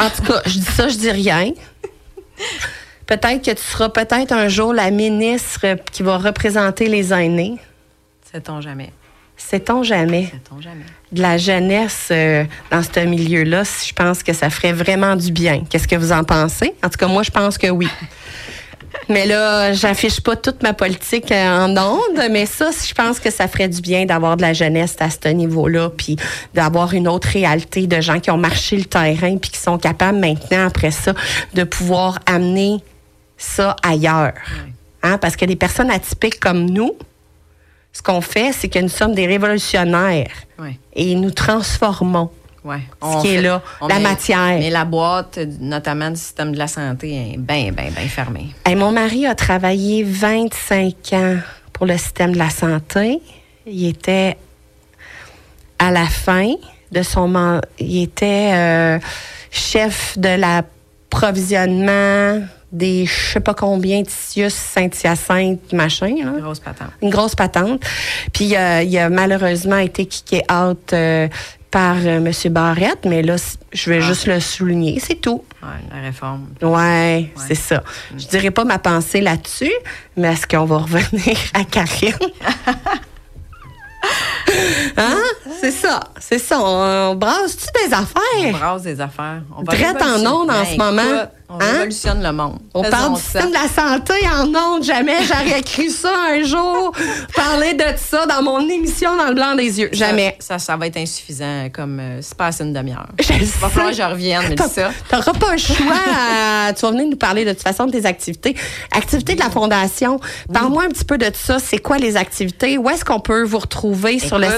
En 0.00 0.10
tout 0.10 0.22
cas, 0.22 0.42
je 0.46 0.58
dis 0.58 0.64
ça, 0.64 0.88
je 0.88 0.96
dis 0.96 1.10
rien. 1.10 1.52
Peut-être 3.06 3.44
que 3.44 3.50
tu 3.50 3.62
seras 3.62 3.90
peut-être 3.90 4.32
un 4.32 4.48
jour 4.48 4.72
la 4.72 4.90
ministre 4.90 5.76
qui 5.92 6.02
va 6.02 6.16
représenter 6.16 6.86
les 6.86 7.12
aînés. 7.12 7.58
Sait-on 8.32 8.60
jamais. 8.62 8.90
Sait-on 9.36 9.82
jamais? 9.82 10.26
Sait-on 10.26 10.60
jamais. 10.60 10.84
De 11.10 11.20
la 11.20 11.36
jeunesse 11.36 12.08
euh, 12.10 12.44
dans 12.70 12.82
ce 12.82 13.00
milieu-là, 13.00 13.64
je 13.64 13.92
pense 13.92 14.22
que 14.22 14.32
ça 14.32 14.48
ferait 14.50 14.72
vraiment 14.72 15.16
du 15.16 15.32
bien. 15.32 15.64
Qu'est-ce 15.68 15.88
que 15.88 15.96
vous 15.96 16.12
en 16.12 16.24
pensez? 16.24 16.74
En 16.82 16.88
tout 16.88 16.96
cas, 16.96 17.08
moi, 17.08 17.22
je 17.22 17.30
pense 17.30 17.58
que 17.58 17.66
oui. 17.68 17.88
Mais 19.08 19.26
là, 19.26 19.72
j'affiche 19.72 20.20
pas 20.20 20.36
toute 20.36 20.62
ma 20.62 20.72
politique 20.72 21.30
euh, 21.32 21.64
en 21.66 21.76
ondes, 21.76 22.22
mais 22.30 22.46
ça, 22.46 22.70
je 22.70 22.92
pense 22.94 23.18
que 23.20 23.30
ça 23.30 23.48
ferait 23.48 23.68
du 23.68 23.80
bien 23.80 24.04
d'avoir 24.06 24.36
de 24.36 24.42
la 24.42 24.52
jeunesse 24.52 24.96
à 25.00 25.08
ce 25.10 25.28
niveau-là, 25.28 25.90
puis 25.90 26.16
d'avoir 26.54 26.92
une 26.94 27.08
autre 27.08 27.28
réalité 27.28 27.86
de 27.86 28.00
gens 28.00 28.20
qui 28.20 28.30
ont 28.30 28.38
marché 28.38 28.76
le 28.76 28.84
terrain, 28.84 29.36
puis 29.38 29.50
qui 29.50 29.58
sont 29.58 29.78
capables 29.78 30.18
maintenant, 30.18 30.66
après 30.66 30.90
ça, 30.90 31.14
de 31.54 31.64
pouvoir 31.64 32.18
amener 32.26 32.78
ça 33.36 33.76
ailleurs. 33.82 34.34
Hein? 35.02 35.18
Parce 35.18 35.36
que 35.36 35.44
des 35.44 35.56
personnes 35.56 35.90
atypiques 35.90 36.38
comme 36.38 36.70
nous, 36.70 36.92
ce 37.92 38.02
qu'on 38.02 38.20
fait, 38.20 38.52
c'est 38.52 38.68
que 38.68 38.78
nous 38.78 38.88
sommes 38.88 39.14
des 39.14 39.26
révolutionnaires 39.26 40.30
Oui. 40.58 40.78
et 40.94 41.14
nous 41.14 41.30
transformons. 41.30 42.30
Ouais. 42.64 42.80
Ce 43.02 43.22
qui 43.22 43.34
est 43.34 43.42
là, 43.42 43.60
la 43.88 43.98
matière. 43.98 44.58
Mais 44.58 44.70
la 44.70 44.84
boîte, 44.84 45.38
notamment 45.60 46.10
du 46.10 46.16
système 46.16 46.52
de 46.52 46.58
la 46.58 46.68
santé, 46.68 47.32
est 47.32 47.38
bien, 47.38 47.72
bien, 47.72 47.90
bien 47.90 48.08
fermée. 48.08 48.54
Hey, 48.64 48.76
mon 48.76 48.92
mari 48.92 49.26
a 49.26 49.34
travaillé 49.34 50.04
25 50.04 50.94
ans 51.14 51.36
pour 51.72 51.86
le 51.86 51.98
système 51.98 52.32
de 52.32 52.38
la 52.38 52.50
santé. 52.50 53.20
Il 53.66 53.88
était 53.88 54.36
à 55.78 55.90
la 55.90 56.06
fin 56.06 56.54
de 56.92 57.02
son 57.02 57.60
il 57.78 58.04
était 58.04 58.50
euh, 58.52 58.98
chef 59.50 60.16
de 60.18 60.28
l'approvisionnement 60.28 62.42
des 62.70 63.06
je 63.06 63.32
sais 63.32 63.40
pas 63.40 63.54
combien 63.54 64.02
Titius 64.02 64.52
Saint-Hyacinthe 64.54 65.72
machin 65.72 66.14
là. 66.24 66.32
Grosse 66.40 66.60
patente. 66.60 66.90
une 67.02 67.10
grosse 67.10 67.34
patente. 67.34 67.82
Puis 68.32 68.56
euh, 68.56 68.82
il 68.82 68.96
a 68.98 69.10
malheureusement 69.10 69.78
été 69.78 70.06
kické 70.06 70.42
out 70.50 70.92
euh, 70.92 71.28
par 71.72 71.96
euh, 71.96 72.24
M. 72.24 72.30
Barrette, 72.52 73.04
mais 73.04 73.22
là, 73.22 73.34
je 73.72 73.90
vais 73.90 73.98
Ah. 73.98 74.06
juste 74.06 74.26
le 74.28 74.38
souligner, 74.38 75.00
c'est 75.00 75.16
tout. 75.20 75.42
Ouais, 75.62 75.68
la 75.92 76.00
réforme. 76.02 76.46
Ouais, 76.62 77.32
c'est 77.36 77.54
ça. 77.56 77.82
Je 78.16 78.26
dirais 78.26 78.50
pas 78.52 78.64
ma 78.64 78.78
pensée 78.78 79.20
là-dessus, 79.20 79.72
mais 80.16 80.32
est-ce 80.34 80.46
qu'on 80.46 80.64
va 80.66 80.78
revenir 80.78 81.36
à 81.54 81.64
Karine? 81.64 82.12
hein? 84.96 85.16
C'est 85.60 85.70
ça, 85.70 86.00
c'est 86.20 86.38
ça. 86.38 86.58
On 86.60 87.14
brasse-tu 87.14 87.66
des 87.88 87.94
On 87.94 87.98
affaires? 87.98 88.58
brasse 88.58 88.82
des 88.82 89.00
affaires. 89.00 89.42
On 89.56 89.62
Drette 89.62 90.02
en 90.02 90.20
ondes 90.26 90.50
en 90.50 90.54
Ben, 90.54 90.64
ce 90.64 90.76
moment. 90.76 91.02
On 91.54 91.56
Hein? 91.56 91.66
révolutionne 91.72 92.22
le 92.22 92.32
monde. 92.32 92.58
On 92.72 92.82
Faisons 92.82 92.96
parle 92.96 93.14
du 93.14 93.20
ça. 93.20 93.24
système 93.24 93.48
de 93.50 93.52
la 93.54 93.68
santé 93.68 94.14
en 94.26 94.46
ondes. 94.54 94.84
Jamais 94.84 95.16
j'aurais 95.22 95.60
cru 95.60 95.90
ça 95.90 96.10
un 96.30 96.42
jour. 96.44 96.92
Parler 97.36 97.74
de 97.74 97.84
ça 97.98 98.24
dans 98.24 98.42
mon 98.42 98.66
émission 98.66 99.14
dans 99.18 99.26
le 99.28 99.34
blanc 99.34 99.54
des 99.54 99.78
yeux. 99.78 99.90
Jamais. 99.92 100.34
Ça, 100.40 100.58
ça, 100.58 100.64
ça 100.72 100.76
va 100.78 100.86
être 100.86 100.96
insuffisant 100.96 101.68
comme 101.70 102.00
euh, 102.00 102.18
c'est 102.22 102.34
pas 102.38 102.46
assez 102.46 102.64
une 102.64 102.72
demi-heure. 102.72 103.06
Il 103.18 103.44
va 103.44 103.68
falloir 103.68 103.90
que 103.90 103.96
je 103.98 104.02
revienne, 104.02 104.42
mais 104.48 104.56
ça. 104.56 104.92
T'auras 105.10 105.38
pas 105.38 105.52
le 105.52 105.58
choix. 105.58 105.76
à- 106.68 106.72
tu 106.72 106.80
vas 106.86 106.90
venir 106.90 107.06
nous 107.10 107.16
parler 107.16 107.44
de 107.44 107.50
toute 107.52 107.62
façon 107.62 107.84
de 107.84 107.90
tes 107.92 108.06
activités. 108.06 108.56
Activités 108.90 109.34
de 109.34 109.40
la 109.40 109.50
Fondation. 109.50 110.20
Parle-moi 110.54 110.84
un 110.84 110.88
petit 110.88 111.04
peu 111.04 111.18
de 111.18 111.30
ça. 111.34 111.58
C'est 111.58 111.78
quoi 111.80 111.98
les 111.98 112.16
activités? 112.16 112.78
Où 112.78 112.88
est-ce 112.88 113.04
qu'on 113.04 113.20
peut 113.20 113.42
vous 113.42 113.58
retrouver 113.58 114.18
sur 114.18 114.38
le 114.38 114.48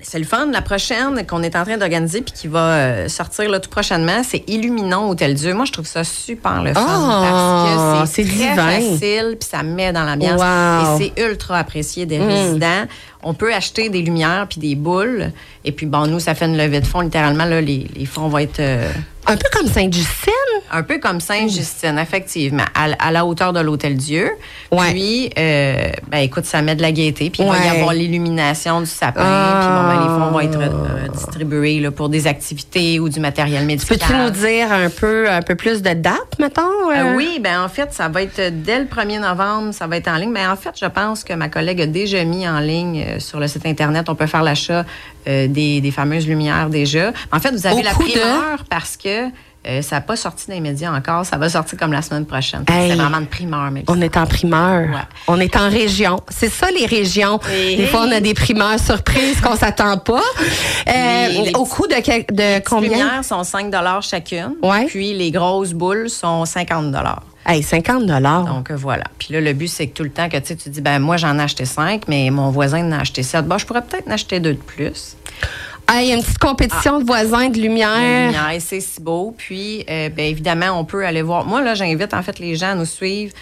C'est 0.00 0.18
le 0.20 0.24
fun. 0.24 0.46
La 0.52 0.62
prochaine 0.62 1.26
qu'on 1.26 1.42
est 1.42 1.56
en 1.56 1.64
train 1.64 1.76
d'organiser 1.76 2.20
puis 2.20 2.32
qui 2.32 2.46
va 2.46 2.60
euh, 2.70 3.08
sortir 3.08 3.50
là, 3.50 3.58
tout 3.58 3.68
prochainement, 3.68 4.22
c'est 4.22 4.44
Illuminons 4.48 5.08
Hôtel 5.10 5.34
Dieu. 5.34 5.54
Moi, 5.54 5.64
je 5.64 5.72
trouve 5.72 5.86
ça 5.86 6.04
super 6.04 6.62
le 6.62 6.72
fun 6.72 6.86
Ah, 6.88 7.96
parce 7.98 8.10
que 8.10 8.14
c'est 8.14 8.22
très 8.24 8.50
divin. 8.50 8.54
facile 8.54 9.36
puis 9.40 9.48
ça 9.50 9.64
met 9.64 9.92
dans 9.92 10.04
l'ambiance. 10.04 10.40
Wow. 10.40 11.00
Et 11.00 11.10
c'est 11.16 11.20
ultra 11.22 11.58
apprécié 11.58 12.06
des 12.06 12.18
résidents. 12.20 12.84
On 13.24 13.34
peut 13.34 13.52
acheter 13.52 13.88
des 13.88 14.02
lumières 14.02 14.46
puis 14.48 14.60
des 14.60 14.76
boules. 14.76 15.32
Et 15.64 15.72
puis, 15.72 15.86
bon, 15.86 16.06
nous, 16.06 16.20
ça 16.20 16.36
fait 16.36 16.44
une 16.46 16.56
levée 16.56 16.80
de 16.80 16.86
fonds. 16.86 17.00
Littéralement, 17.00 17.44
là, 17.44 17.60
les, 17.60 17.88
les 17.96 18.06
fonds 18.06 18.28
vont 18.28 18.38
être... 18.38 18.60
euh, 18.60 18.88
Un 19.28 19.36
peu 19.36 19.48
comme 19.52 19.66
Sainte-Justine. 19.68 20.32
un 20.72 20.82
peu 20.82 20.98
comme 20.98 21.20
Sainte-Justine, 21.20 21.98
effectivement, 21.98 22.64
à, 22.74 22.86
à 22.98 23.10
la 23.10 23.24
hauteur 23.26 23.52
de 23.52 23.60
l'Hôtel 23.60 23.96
Dieu. 23.96 24.30
Ouais. 24.72 24.90
Puis, 24.92 25.30
euh, 25.38 25.90
ben 26.10 26.18
écoute, 26.18 26.44
ça 26.46 26.62
met 26.62 26.74
de 26.74 26.82
la 26.82 26.92
gaieté. 26.92 27.30
Puis, 27.30 27.42
il 27.42 27.48
va 27.48 27.58
y 27.64 27.68
avoir 27.68 27.92
l'illumination 27.92 28.80
du 28.80 28.86
sapin. 28.86 29.20
Ah. 29.22 29.60
Puis, 29.60 29.68
bon, 29.68 29.82
ben, 29.88 30.02
les 30.02 30.24
fonds 30.24 30.30
vont 30.32 30.40
être 30.40 30.60
euh, 30.60 31.08
distribués 31.08 31.80
là, 31.80 31.90
pour 31.90 32.08
des 32.08 32.26
activités 32.26 32.98
ou 33.00 33.08
du 33.08 33.20
matériel 33.20 33.64
médical. 33.66 33.98
Peux-tu 33.98 34.12
nous 34.14 34.30
dire 34.30 34.72
un 34.72 34.88
peu, 34.90 35.30
un 35.30 35.42
peu 35.42 35.54
plus 35.54 35.82
de 35.82 35.92
dates, 35.92 36.38
mettons? 36.38 36.62
Euh, 36.90 36.94
euh? 37.12 37.14
oui, 37.16 37.38
ben 37.42 37.60
en 37.62 37.68
fait, 37.68 37.92
ça 37.92 38.08
va 38.08 38.22
être 38.22 38.40
dès 38.62 38.78
le 38.78 38.86
1er 38.86 39.20
novembre, 39.20 39.72
ça 39.74 39.86
va 39.86 39.96
être 39.98 40.08
en 40.08 40.16
ligne. 40.16 40.30
Mais 40.30 40.46
en 40.46 40.56
fait, 40.56 40.70
je 40.80 40.86
pense 40.86 41.22
que 41.24 41.34
ma 41.34 41.48
collègue 41.48 41.82
a 41.82 41.86
déjà 41.86 42.24
mis 42.24 42.48
en 42.48 42.60
ligne 42.60 43.18
sur 43.18 43.40
le 43.40 43.46
site 43.48 43.66
Internet. 43.66 44.08
On 44.08 44.14
peut 44.14 44.26
faire 44.26 44.42
l'achat 44.42 44.84
des, 45.26 45.80
des 45.82 45.90
fameuses 45.90 46.26
lumières 46.26 46.70
déjà. 46.70 47.12
En 47.32 47.38
fait, 47.40 47.50
vous 47.50 47.66
avez 47.66 47.80
Au 47.80 47.82
la 47.82 47.90
de- 47.92 47.98
primeur 47.98 48.64
parce 48.70 48.96
que 48.96 49.17
euh, 49.66 49.82
ça 49.82 49.96
n'a 49.96 50.00
pas 50.00 50.16
sorti 50.16 50.46
dans 50.48 50.54
les 50.54 50.60
médias 50.60 50.90
encore. 50.92 51.26
Ça 51.26 51.36
va 51.36 51.48
sortir 51.48 51.78
comme 51.78 51.92
la 51.92 52.00
semaine 52.02 52.24
prochaine. 52.26 52.64
Hey. 52.68 52.90
C'est 52.90 52.96
vraiment 52.96 53.18
une 53.18 53.26
primeur, 53.26 53.70
mais 53.70 53.84
On 53.88 54.00
est 54.00 54.16
en 54.16 54.24
primeur. 54.26 54.88
Ouais. 54.88 55.02
On 55.26 55.38
est 55.40 55.56
en 55.56 55.68
région. 55.68 56.20
C'est 56.28 56.48
ça, 56.48 56.68
les 56.70 56.86
régions. 56.86 57.38
Des 57.48 57.86
fois, 57.86 58.04
on 58.08 58.12
a 58.12 58.20
des 58.20 58.34
primeurs 58.34 58.78
surprises 58.78 59.40
qu'on 59.40 59.56
s'attend 59.56 59.98
pas. 59.98 60.22
Euh, 60.88 61.28
Les- 61.28 61.42
les 61.46 61.52
au 61.54 61.64
coût 61.64 61.86
de, 61.86 61.94
de 61.94 62.54
Les 62.56 62.62
combien? 62.62 62.90
lumières 62.90 63.24
sont 63.24 63.44
5 63.44 63.70
chacune. 64.02 64.54
Ouais. 64.62 64.86
Puis 64.86 65.12
les 65.14 65.30
grosses 65.30 65.72
boules 65.72 66.08
sont 66.08 66.44
50 66.44 66.92
Hey, 67.46 67.62
50 67.62 68.04
dollars. 68.06 68.44
Donc 68.44 68.70
euh, 68.70 68.76
voilà. 68.76 69.04
Puis 69.18 69.32
là, 69.32 69.40
le 69.40 69.52
but, 69.54 69.68
c'est 69.68 69.86
que 69.86 69.94
tout 69.94 70.02
le 70.02 70.10
temps 70.10 70.28
que 70.28 70.36
tu 70.36 70.54
dis, 70.68 70.80
ben 70.82 70.98
moi, 70.98 71.16
j'en 71.16 71.38
ai 71.38 71.42
acheté 71.42 71.64
5, 71.64 72.02
mais 72.06 72.28
mon 72.30 72.50
voisin 72.50 72.84
en 72.86 72.92
a 72.92 73.00
acheté 73.00 73.22
7. 73.22 73.46
Bon, 73.46 73.56
je 73.58 73.64
pourrais 73.66 73.82
peut-être 73.82 74.06
en 74.06 74.10
acheter 74.12 74.38
deux 74.38 74.52
de 74.54 74.58
plus. 74.58 75.16
Hey, 75.90 76.06
il 76.06 76.08
y 76.10 76.12
a 76.12 76.16
une 76.16 76.22
petite 76.22 76.38
compétition 76.38 76.98
de 77.00 77.04
voisins 77.04 77.48
de 77.48 77.58
lumière. 77.58 78.26
lumière, 78.26 78.60
c'est 78.60 78.80
si 78.80 79.00
beau. 79.00 79.34
Puis, 79.36 79.84
euh, 79.88 80.10
ben, 80.10 80.26
évidemment, 80.26 80.78
on 80.78 80.84
peut 80.84 81.04
aller 81.06 81.22
voir. 81.22 81.46
Moi, 81.46 81.62
là, 81.62 81.74
j'invite 81.74 82.12
en 82.12 82.22
fait 82.22 82.38
les 82.38 82.56
gens 82.56 82.72
à 82.72 82.74
nous 82.74 82.84
suivre 82.84 83.32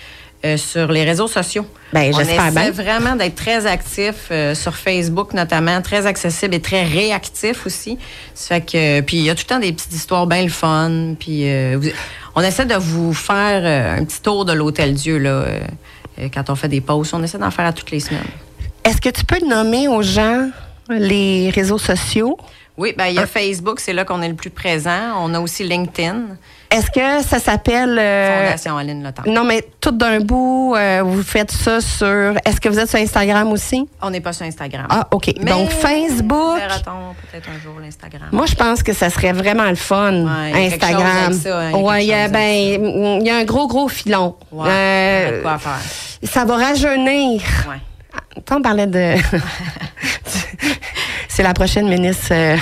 euh, 0.45 0.57
sur 0.57 0.93
les 0.93 1.03
réseaux 1.03 1.27
sociaux. 1.27 1.67
Ben, 1.93 2.13
on 2.15 2.19
j'espère 2.19 2.47
essaie 2.47 2.71
bien. 2.71 2.71
vraiment 2.71 3.17
d'être 3.17 3.35
très 3.35 3.67
actif 3.67 4.29
euh, 4.31 4.55
sur 4.55 4.77
Facebook 4.77 5.33
notamment, 5.35 5.83
très 5.83 6.07
accessible 6.07 6.55
et 6.55 6.61
très 6.61 6.85
réactif 6.85 7.67
aussi. 7.67 7.99
Ça 8.35 8.57
fait 8.57 8.61
que 8.61 9.01
puis 9.01 9.17
il 9.17 9.23
y 9.25 9.31
a 9.31 9.35
tout 9.35 9.43
le 9.49 9.55
temps 9.55 9.59
des 9.61 9.73
petites 9.73 9.95
histoires 9.95 10.29
bien 10.29 10.43
le 10.45 10.49
fun. 10.51 11.15
Puis 11.19 11.51
euh, 11.51 11.77
vous- 11.81 11.89
on 12.37 12.43
essaie 12.43 12.67
de 12.67 12.75
vous 12.77 13.13
faire 13.13 13.63
euh, 13.65 13.99
un 14.01 14.05
petit 14.05 14.21
tour 14.23 14.45
de 14.45 14.53
l'hôtel 14.53 14.95
Dieu 14.95 15.19
là. 15.19 15.31
euh, 15.31 15.61
quand 16.33 16.49
on 16.49 16.55
fait 16.55 16.69
des 16.69 16.81
pauses, 16.81 17.13
on 17.13 17.23
essaie 17.25 17.39
d'en 17.39 17.51
faire 17.51 17.67
à 17.67 17.73
toutes 17.73 17.91
les 17.91 18.01
semaines. 18.01 18.23
Est-ce 18.85 19.01
que 19.01 19.09
tu 19.09 19.25
peux 19.25 19.45
nommer 19.45 19.89
aux 19.89 20.03
gens 20.03 20.49
les 20.91 21.51
réseaux 21.51 21.79
sociaux? 21.79 22.37
Oui, 22.79 22.93
ben 22.97 23.07
il 23.07 23.15
y 23.15 23.19
a 23.19 23.27
Facebook, 23.27 23.81
c'est 23.81 23.95
là 23.95 24.05
qu'on 24.05 24.21
est 24.21 24.29
le 24.29 24.35
plus 24.35 24.51
présent. 24.51 25.15
On 25.21 25.33
a 25.33 25.41
aussi 25.41 25.65
LinkedIn, 25.65 26.25
Est-ce 26.71 26.91
que 26.91 27.27
ça 27.27 27.39
s'appelle... 27.39 27.99
euh, 27.99 28.45
Fondation 28.45 28.77
Aline 28.77 29.03
Le 29.03 29.13
Temple. 29.13 29.31
non, 29.31 29.45
mais 29.45 29.67
tout 29.81 29.93
d'un 29.93 30.21
bout, 30.21 30.75
euh, 30.77 31.01
vous 31.03 31.23
faites 31.23 31.51
ça 31.51 31.81
sur... 31.81 32.35
Est-ce 32.45 32.61
que 32.61 32.69
vous 32.69 32.79
êtes 32.79 32.91
sur 32.91 32.99
Instagram 32.99 33.51
aussi? 33.51 33.89
On 34.03 34.11
n'est 34.11 34.21
pas 34.21 34.35
sur 34.35 34.45
Instagram. 34.45 34.87
Ah, 34.91 35.09
OK. 35.11 35.33
Mais 35.41 35.51
Donc, 35.53 35.71
Facebook... 35.71 36.59
peut-être 36.59 37.49
un 37.49 37.59
jour 37.65 37.81
l'Instagram. 37.81 38.29
Moi, 38.33 38.45
je 38.45 38.55
pense 38.57 38.83
que 38.83 38.93
ça 38.93 39.09
serait 39.09 39.33
vraiment 39.33 39.71
le 39.71 39.75
fun, 39.75 40.13
Ouais, 40.27 40.67
Instagram. 40.67 41.03
hein, 41.03 41.31
il 41.33 41.47
y 41.47 41.49
a 41.49 41.77
ouais, 41.81 41.99
quelque 41.99 42.03
il 42.03 42.07
y 42.09 42.13
a, 42.13 42.25
chose 42.25 42.33
ben, 42.33 43.21
il 43.23 43.27
y 43.27 43.31
a 43.31 43.37
un 43.37 43.45
gros, 43.45 43.69
gros 43.69 43.89
filon. 43.89 44.35
Ouais, 44.53 44.69
Euh, 44.69 45.23
il 45.23 45.31
y 45.31 45.35
a 45.35 45.37
de 45.39 45.43
quoi 45.43 45.57
faire. 45.59 45.81
ça 46.31 46.45
va 46.45 46.57
rajeunir. 46.57 47.41
Ouais. 47.71 47.77
Quand 48.47 48.59
on 48.59 48.63
parlait 48.63 48.87
de. 48.87 49.15
C'est 51.29 51.43
la 51.43 51.53
prochaine 51.53 51.89
ministre. 51.89 52.29
euh, 52.33 52.57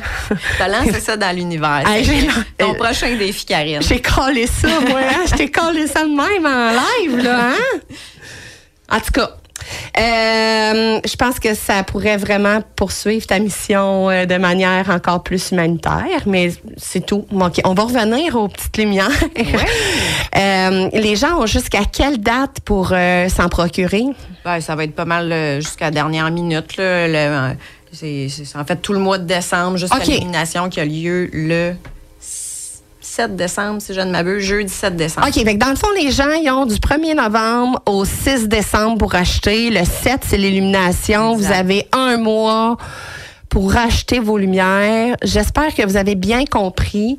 T'as 0.58 0.66
lancé 0.68 0.98
ça 1.00 1.16
dans 1.16 1.34
l'univers. 1.34 1.82
Ah, 1.86 2.02
j'ai- 2.02 2.26
Ton 2.58 2.74
prochain 2.74 3.14
défi, 3.16 3.44
Karine. 3.46 3.80
J'ai 3.82 4.00
collé 4.02 4.46
ça, 4.48 4.68
moi. 4.88 5.00
hein? 5.00 5.24
Je 5.30 5.34
t'ai 5.36 5.48
collé 5.50 5.86
ça 5.86 6.02
de 6.02 6.08
même 6.08 6.44
en 6.44 6.70
live, 6.72 7.18
là. 7.24 7.50
Hein? 7.50 7.78
En 8.90 8.98
tout 9.00 9.12
cas. 9.12 9.30
Euh, 9.98 11.00
je 11.04 11.16
pense 11.16 11.38
que 11.38 11.54
ça 11.54 11.82
pourrait 11.82 12.16
vraiment 12.16 12.60
poursuivre 12.76 13.26
ta 13.26 13.38
mission 13.38 14.10
euh, 14.10 14.26
de 14.26 14.36
manière 14.36 14.90
encore 14.90 15.22
plus 15.22 15.50
humanitaire, 15.52 16.22
mais 16.26 16.52
c'est 16.76 17.04
tout. 17.04 17.26
On 17.32 17.74
va 17.74 17.82
revenir 17.82 18.36
aux 18.36 18.48
petites 18.48 18.76
lumières. 18.76 19.10
Euh, 20.36 20.90
les 20.92 21.16
gens 21.16 21.40
ont 21.40 21.46
jusqu'à 21.46 21.84
quelle 21.90 22.18
date 22.18 22.60
pour 22.62 22.88
s'en 22.88 23.48
procurer? 23.48 24.04
Ben, 24.44 24.60
ça 24.60 24.74
va 24.74 24.84
être 24.84 24.94
pas 24.94 25.06
mal 25.06 25.62
jusqu'à 25.62 25.86
la 25.86 25.90
dernière 25.92 26.30
minute. 26.30 26.76
Là, 26.76 27.08
Le, 27.08 27.56
c'est, 27.90 28.28
c'est 28.28 28.58
en 28.58 28.64
fait 28.64 28.76
tout 28.76 28.92
le 28.92 28.98
mois 28.98 29.16
de 29.16 29.24
décembre 29.24 29.78
jusqu'à 29.78 29.98
l'élimination 30.00 30.68
qui 30.68 30.80
a 30.80 30.84
lieu 30.84 31.30
le 31.32 31.74
7 33.16 33.34
décembre, 33.34 33.80
si 33.80 33.94
je 33.94 34.00
ne 34.02 34.10
m'abuse, 34.10 34.44
jeudi 34.44 34.70
7 34.70 34.94
décembre. 34.94 35.26
OK, 35.26 35.32
fait 35.32 35.54
que 35.54 35.58
dans 35.58 35.70
le 35.70 35.76
fond, 35.76 35.88
les 35.96 36.10
gens, 36.10 36.32
ils 36.32 36.50
ont 36.50 36.66
du 36.66 36.74
1er 36.74 37.14
novembre 37.14 37.80
au 37.86 38.04
6 38.04 38.46
décembre 38.46 38.98
pour 38.98 39.14
acheter. 39.14 39.70
Le 39.70 39.86
7, 39.86 40.20
c'est 40.22 40.36
l'illumination. 40.36 41.34
Vous 41.34 41.50
avez 41.50 41.88
un 41.92 42.18
mois 42.18 42.76
pour 43.48 43.72
racheter 43.72 44.18
vos 44.18 44.36
lumières. 44.36 45.16
J'espère 45.22 45.74
que 45.74 45.82
vous 45.86 45.96
avez 45.96 46.14
bien 46.14 46.44
compris 46.44 47.18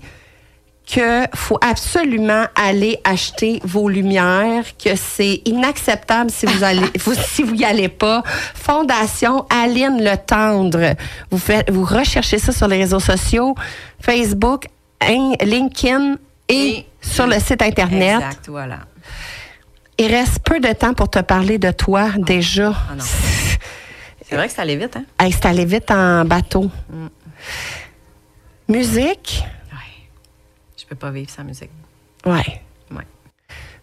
que 0.86 1.26
faut 1.34 1.58
absolument 1.62 2.46
aller 2.56 3.00
acheter 3.04 3.60
vos 3.64 3.90
lumières, 3.90 4.66
que 4.78 4.96
c'est 4.96 5.42
inacceptable 5.46 6.30
si 6.30 6.46
vous 6.46 6.64
allez, 6.64 6.86
vous, 7.00 7.16
si 7.16 7.42
vous 7.42 7.56
y 7.56 7.66
allez 7.66 7.90
pas. 7.90 8.22
Fondation 8.54 9.48
Aline 9.50 10.04
Le 10.04 10.16
Tendre. 10.16 10.94
Vous 11.32 11.40
faites, 11.40 11.72
vous 11.72 11.86
recherchez 11.86 12.38
ça 12.38 12.52
sur 12.52 12.68
les 12.68 12.78
réseaux 12.78 13.00
sociaux, 13.00 13.56
Facebook, 14.00 14.68
LinkedIn 15.02 16.16
et, 16.50 16.54
Et- 16.80 16.88
sur 17.02 17.28
le 17.28 17.40
site 17.40 17.62
internet. 17.62 18.16
Exact, 18.16 18.50
voilà. 18.50 18.80
Il 20.00 20.08
reste 20.14 20.40
peu 20.44 20.60
de 20.60 20.72
temps 20.74 20.94
pour 20.94 21.10
te 21.10 21.20
parler 21.20 21.58
de 21.58 21.72
toi 21.72 22.10
déjà. 22.18 22.70
Ah. 22.72 22.94
C'est 24.30 24.36
vrai 24.36 24.48
que 24.48 24.54
ça 24.54 24.64
allait 24.64 24.76
vite, 24.76 24.96
hein? 24.98 25.06
Hey, 25.20 25.32
c'est 25.32 25.46
allé 25.46 25.64
vite 25.64 25.90
en 25.90 26.26
bateau. 26.26 26.70
Musique, 28.68 29.44
Ouais. 29.72 29.78
Je 30.78 30.86
peux 30.86 30.96
pas 30.98 31.12
vivre 31.12 31.30
sans 31.30 31.46
musique. 31.46 31.70
ouais. 32.26 32.62
Ouais. 32.92 33.06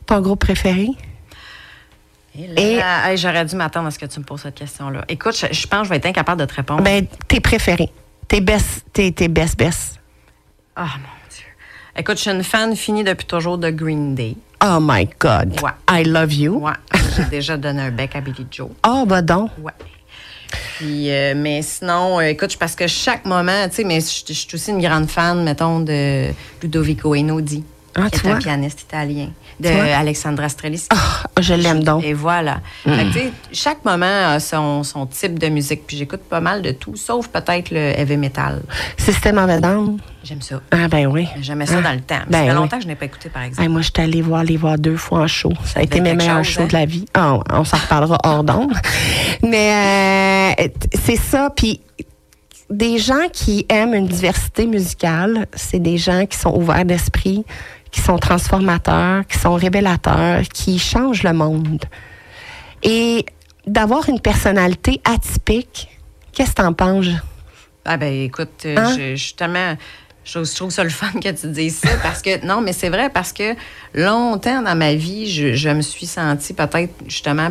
Ton 0.04 0.20
groupe 0.20 0.40
préféré? 0.40 0.88
Et 2.36 2.80
j'aurais 3.16 3.44
dû 3.46 3.56
m'attendre 3.56 3.86
à 3.88 3.90
ce 3.90 3.98
que 3.98 4.04
tu 4.06 4.18
me 4.20 4.24
poses 4.24 4.42
cette 4.42 4.56
question-là. 4.56 5.04
Écoute, 5.08 5.34
je, 5.34 5.46
je 5.50 5.66
pense 5.66 5.80
que 5.80 5.84
je 5.84 5.90
vais 5.90 5.96
être 5.96 6.06
incapable 6.06 6.40
de 6.42 6.46
te 6.46 6.54
répondre. 6.54 6.82
Ben, 6.82 7.06
tes 7.28 7.40
préférés. 7.40 7.90
Tes 8.28 8.42
best, 8.42 8.84
tes, 8.92 9.12
tes 9.12 9.28
best, 9.28 9.56
best. 9.58 9.98
Ah, 10.76 10.88
mon 10.98 11.08
Dieu. 11.30 11.44
Écoute, 11.96 12.16
je 12.16 12.22
suis 12.22 12.30
une 12.30 12.42
fan 12.42 12.74
finie 12.74 13.04
depuis 13.04 13.26
toujours 13.26 13.58
de 13.58 13.70
Green 13.70 14.14
Day. 14.14 14.36
Oh 14.64 14.78
my 14.80 15.08
God. 15.20 15.60
Ouais. 15.62 15.70
I 15.88 16.04
love 16.04 16.32
you. 16.32 16.56
Ouais. 16.58 16.72
J'ai 17.16 17.24
déjà 17.26 17.56
donné 17.56 17.82
un 17.82 17.90
bec 17.90 18.16
à 18.16 18.20
Billy 18.20 18.46
Joe. 18.50 18.70
Ah, 18.82 19.04
bah 19.06 19.22
donc. 19.22 19.50
Ouais. 19.62 19.72
Puis, 20.76 21.10
euh, 21.10 21.34
mais 21.36 21.62
sinon, 21.62 22.18
euh, 22.18 22.22
écoute, 22.24 22.56
parce 22.58 22.74
que 22.74 22.86
chaque 22.86 23.24
moment, 23.24 23.68
tu 23.68 23.76
sais, 23.76 23.84
mais 23.84 24.00
je 24.00 24.32
suis 24.32 24.48
aussi 24.54 24.70
une 24.70 24.80
grande 24.80 25.08
fan, 25.08 25.42
mettons, 25.44 25.80
de 25.80 26.28
Ludovico 26.62 27.14
Einaudi, 27.14 27.64
Ah, 27.94 28.08
qui 28.10 28.26
est 28.26 28.30
un 28.30 28.38
pianiste 28.38 28.82
italien, 28.82 29.30
de? 29.60 29.68
Alexandra 29.68 30.48
Streliski. 30.48 30.88
Ah, 30.90 31.40
je 31.40 31.54
l'aime 31.54 31.82
donc. 31.82 32.04
Et 32.04 32.12
voilà. 32.12 32.60
Fait 32.84 32.90
que, 33.04 33.12
tu 33.12 33.12
sais, 33.12 33.32
chaque 33.52 33.84
moment 33.84 34.06
a 34.06 34.40
son, 34.40 34.82
son 34.82 35.06
type 35.06 35.38
de 35.38 35.48
musique. 35.48 35.86
Puis 35.86 35.96
j'écoute 35.96 36.22
pas 36.28 36.40
mal 36.40 36.62
de 36.62 36.72
tout, 36.72 36.96
sauf 36.96 37.28
peut-être 37.28 37.70
le 37.70 37.78
heavy 37.98 38.16
metal. 38.16 38.62
Système 38.96 39.38
of 39.38 39.50
a 39.50 39.60
Down. 39.60 39.98
J'aime 40.22 40.40
ça. 40.42 40.60
Ah, 40.70 40.88
ben 40.88 41.06
oui. 41.06 41.28
J'aimais 41.40 41.66
ça 41.66 41.76
Ah, 41.78 41.82
dans 41.82 41.92
le 41.92 42.00
temps. 42.00 42.14
ben 42.28 42.38
ça 42.38 42.44
fait 42.44 42.50
oui. 42.50 42.54
longtemps 42.56 42.76
que 42.78 42.82
je 42.82 42.88
n'ai 42.88 42.94
pas 42.94 43.04
écouté, 43.06 43.28
par 43.28 43.42
exemple. 43.42 43.62
Hey, 43.62 43.68
moi, 43.68 43.82
je 43.82 43.90
suis 43.94 44.02
allée 44.02 44.22
voir 44.22 44.42
les 44.44 44.56
voir 44.56 44.78
deux 44.78 44.96
fois 44.96 45.20
en 45.20 45.26
show. 45.26 45.52
Ça 45.64 45.80
a 45.80 45.82
été 45.82 46.00
mes 46.00 46.14
meilleurs 46.14 46.44
shows 46.44 46.62
hein? 46.62 46.66
de 46.66 46.72
la 46.72 46.86
vie. 46.86 47.04
Ah, 47.14 47.38
on 47.52 47.64
s'en 47.64 47.76
reparlera 47.76 48.18
hors 48.24 48.44
d'onde. 48.44 48.72
Mais 49.42 50.54
euh, 50.58 50.68
c'est 51.04 51.16
ça. 51.16 51.50
Puis 51.54 51.80
des 52.70 52.98
gens 52.98 53.28
qui 53.32 53.66
aiment 53.68 53.94
une 53.94 54.06
diversité 54.08 54.66
musicale, 54.66 55.46
c'est 55.54 55.78
des 55.78 55.98
gens 55.98 56.24
qui 56.26 56.38
sont 56.38 56.54
ouverts 56.54 56.84
d'esprit, 56.86 57.44
qui 57.94 58.00
sont 58.00 58.18
transformateurs, 58.18 59.24
qui 59.28 59.38
sont 59.38 59.54
révélateurs, 59.54 60.42
qui 60.52 60.80
changent 60.80 61.22
le 61.22 61.32
monde. 61.32 61.84
Et 62.82 63.24
d'avoir 63.68 64.08
une 64.08 64.18
personnalité 64.18 65.00
atypique, 65.04 65.88
qu'est-ce 66.32 66.50
que 66.50 66.62
t'en 66.62 66.72
penses? 66.72 67.06
Ah 67.84 67.96
ben 67.96 68.12
écoute, 68.12 68.62
euh, 68.66 68.76
Hein? 68.76 69.14
je, 69.14 69.34
tellement... 69.34 69.76
Je, 70.24 70.42
je 70.42 70.56
trouve 70.56 70.70
ça 70.70 70.82
le 70.82 70.90
fun 70.90 71.12
que 71.22 71.28
tu 71.28 71.46
dises 71.48 71.76
ça 71.76 71.90
parce 72.02 72.20
que, 72.20 72.44
non, 72.44 72.62
mais 72.62 72.72
c'est 72.72 72.88
vrai 72.88 73.10
parce 73.10 73.32
que 73.32 73.54
longtemps 73.94 74.62
dans 74.62 74.74
ma 74.74 74.94
vie, 74.94 75.30
je, 75.30 75.54
je 75.54 75.68
me 75.68 75.82
suis 75.82 76.06
sentie 76.06 76.52
peut-être 76.52 76.94
justement 77.06 77.50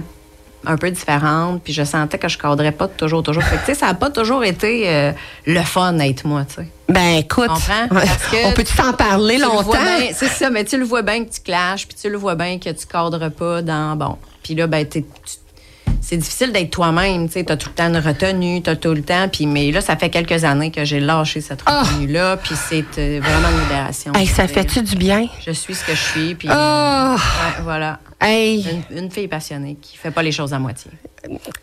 un 0.66 0.78
peu 0.78 0.90
différente, 0.92 1.62
puis 1.64 1.74
je 1.74 1.84
sentais 1.84 2.18
que 2.18 2.28
je 2.28 2.38
cadrais 2.38 2.72
pas 2.72 2.88
toujours, 2.88 3.24
toujours. 3.24 3.44
Fait 3.44 3.56
que, 3.58 3.62
tu 3.62 3.66
sais, 3.68 3.74
ça 3.76 3.88
n'a 3.88 3.94
pas 3.94 4.10
toujours 4.10 4.44
été 4.44 4.90
euh, 4.90 5.12
le 5.46 5.62
fun 5.62 5.94
d'être 5.94 6.26
moi, 6.26 6.46
tu 6.46 6.56
sais. 6.56 6.68
Ben 6.90 7.18
écoute, 7.18 7.48
Comprends? 7.48 7.88
Parce 7.90 8.28
que 8.28 8.46
on 8.48 8.52
peut-tu 8.54 8.76
t'en 8.76 8.94
parler 8.94 9.38
longtemps? 9.38 9.78
C'est 10.14 10.28
ça, 10.28 10.50
mais 10.50 10.64
tu 10.66 10.78
le 10.78 10.84
vois 10.86 11.02
bien 11.02 11.24
que 11.26 11.30
tu 11.32 11.42
clashes, 11.42 11.88
puis 11.88 11.98
tu 12.00 12.10
le 12.10 12.18
vois 12.18 12.36
bien 12.36 12.60
que 12.60 12.70
tu 12.70 12.86
cadres 12.86 13.30
pas 13.30 13.62
dans. 13.62 13.96
Bon. 13.96 14.18
Puis 14.44 14.56
là, 14.56 14.68
ben, 14.68 14.88
tu- 14.88 15.06
c'est 16.02 16.18
difficile 16.18 16.52
d'être 16.52 16.72
toi-même. 16.72 17.30
Tu 17.30 17.40
as 17.40 17.44
tout 17.58 17.70
le 17.70 17.76
temps 17.76 17.88
une 17.88 17.98
retenue, 17.98 18.62
tu 18.62 18.70
as 18.70 18.76
tout 18.76 18.94
le 18.94 19.02
temps. 19.04 19.28
Puis, 19.30 19.46
mais 19.46 19.72
là, 19.72 19.82
ça 19.82 19.96
fait 19.96 20.10
quelques 20.10 20.44
années 20.44 20.72
que 20.72 20.84
j'ai 20.86 21.00
lâché 21.00 21.42
cette 21.42 21.62
Ah! 21.66 21.84
retenue-là, 21.84 22.38
puis 22.38 22.56
c'est 22.56 22.86
euh, 22.98 23.20
vraiment 23.22 23.50
une 23.50 23.62
libération. 23.64 24.14
Hey, 24.14 24.28
ça 24.28 24.48
fait-tu 24.48 24.82
du 24.84 24.96
bien? 24.96 25.28
Je 25.46 25.52
suis 25.52 25.76
ce 25.76 25.86
que 25.86 25.94
je 25.96 26.02
suis, 26.02 26.36
puis. 26.36 26.48
Ah! 26.52 27.16
ouais, 27.18 27.64
voilà. 27.64 28.00
Hey, 28.22 28.66
Une, 28.92 28.98
une 29.06 29.12
fille 29.12 29.28
passionnée 29.28 29.78
qui 29.82 29.98
fait 29.98 30.12
pas 30.12 30.24
les 30.24 30.32
choses 30.32 30.54
à 30.54 30.60
moitié. 30.60 30.92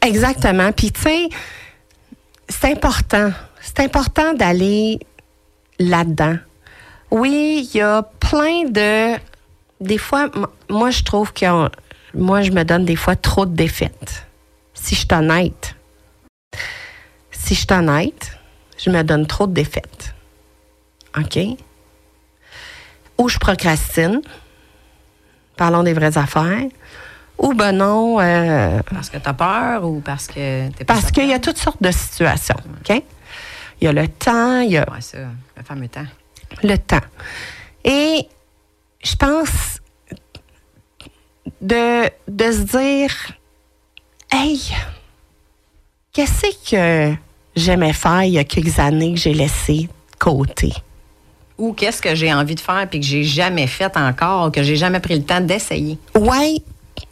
exactement. 0.02 0.72
Puis 0.72 0.92
tu 0.92 1.00
sais, 1.00 1.28
c'est 2.48 2.72
important. 2.72 3.32
C'est 3.60 3.80
important 3.80 4.32
d'aller 4.34 4.98
là-dedans. 5.78 6.36
Oui, 7.10 7.68
il 7.72 7.78
y 7.78 7.80
a 7.82 8.02
plein 8.02 8.64
de. 8.68 9.16
Des 9.80 9.98
fois, 9.98 10.28
moi, 10.68 10.90
je 10.90 11.02
trouve 11.02 11.32
que 11.32 11.46
on- 11.46 11.70
moi, 12.14 12.42
je 12.42 12.50
me 12.50 12.64
donne 12.64 12.84
des 12.84 12.96
fois 12.96 13.16
trop 13.16 13.46
de 13.46 13.54
défaites. 13.54 14.26
Si 14.74 14.94
je 14.94 15.00
suis 15.00 15.08
honnête. 15.12 15.74
Si 17.30 17.54
je 17.54 17.60
suis 17.60 17.72
honnête, 17.72 18.38
je 18.78 18.90
me 18.90 19.02
donne 19.02 19.26
trop 19.26 19.46
de 19.46 19.52
défaites. 19.52 20.14
OK? 21.16 21.38
Ou 23.18 23.28
je 23.28 23.38
procrastine. 23.38 24.20
Parlons 25.56 25.82
des 25.82 25.92
vraies 25.92 26.16
affaires. 26.16 26.64
Ou 27.38 27.54
ben 27.54 27.72
non, 27.72 28.20
euh, 28.20 28.80
Parce 28.92 29.08
que 29.10 29.16
tu 29.18 29.28
as 29.28 29.32
peur 29.34 29.84
ou 29.84 30.00
parce 30.00 30.26
que 30.26 30.68
t'es 30.70 30.84
pas 30.84 30.94
parce 30.94 31.10
qu'il 31.10 31.26
y 31.26 31.32
a 31.32 31.38
toutes 31.38 31.56
sortes 31.58 31.82
de 31.82 31.90
situations. 31.90 32.56
OK? 32.80 33.02
Il 33.80 33.84
y 33.84 33.88
a 33.88 33.92
le 33.92 34.08
temps, 34.08 34.60
il 34.60 34.72
y 34.72 34.76
a 34.78 34.90
Ouais, 34.90 35.00
ça, 35.00 35.18
le 35.56 35.62
fameux 35.62 35.88
temps. 35.88 36.04
le 36.62 36.76
temps. 36.76 37.00
Et 37.84 38.28
je 39.02 39.16
pense 39.16 39.78
de, 41.60 42.08
de 42.28 42.52
se 42.52 42.58
dire 42.78 43.14
Hey, 44.32 44.60
qu'est-ce 46.12 46.70
que 46.70 47.16
j'aimais 47.56 47.92
faire 47.92 48.22
il 48.24 48.32
y 48.32 48.38
a 48.38 48.44
quelques 48.44 48.78
années 48.78 49.14
que 49.14 49.18
j'ai 49.20 49.34
laissé 49.34 49.82
de 49.82 50.16
côté? 50.18 50.72
Ou 51.58 51.72
qu'est-ce 51.74 52.00
que 52.00 52.14
j'ai 52.14 52.32
envie 52.32 52.54
de 52.54 52.60
faire 52.60 52.86
puis 52.88 53.00
que 53.00 53.06
j'ai 53.06 53.24
jamais 53.24 53.66
fait 53.66 53.94
encore, 53.96 54.50
que 54.50 54.62
j'ai 54.62 54.76
jamais 54.76 55.00
pris 55.00 55.16
le 55.18 55.24
temps 55.24 55.40
d'essayer? 55.40 55.98
Ouais, 56.14 56.54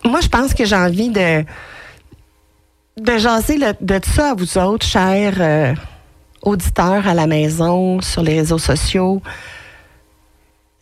moi, 0.04 0.20
je 0.20 0.28
pense 0.28 0.54
que 0.54 0.64
j'ai 0.64 0.76
envie 0.76 1.10
de, 1.10 1.44
de 2.98 3.18
jaser 3.18 3.58
le- 3.58 3.74
de 3.80 4.00
ça 4.04 4.30
à 4.30 4.34
vous 4.34 4.56
autres, 4.56 4.86
chers 4.86 5.34
euh, 5.40 5.74
auditeurs 6.40 7.06
à 7.06 7.12
la 7.14 7.26
maison, 7.26 8.00
sur 8.00 8.22
les 8.22 8.38
réseaux 8.40 8.58
sociaux. 8.58 9.20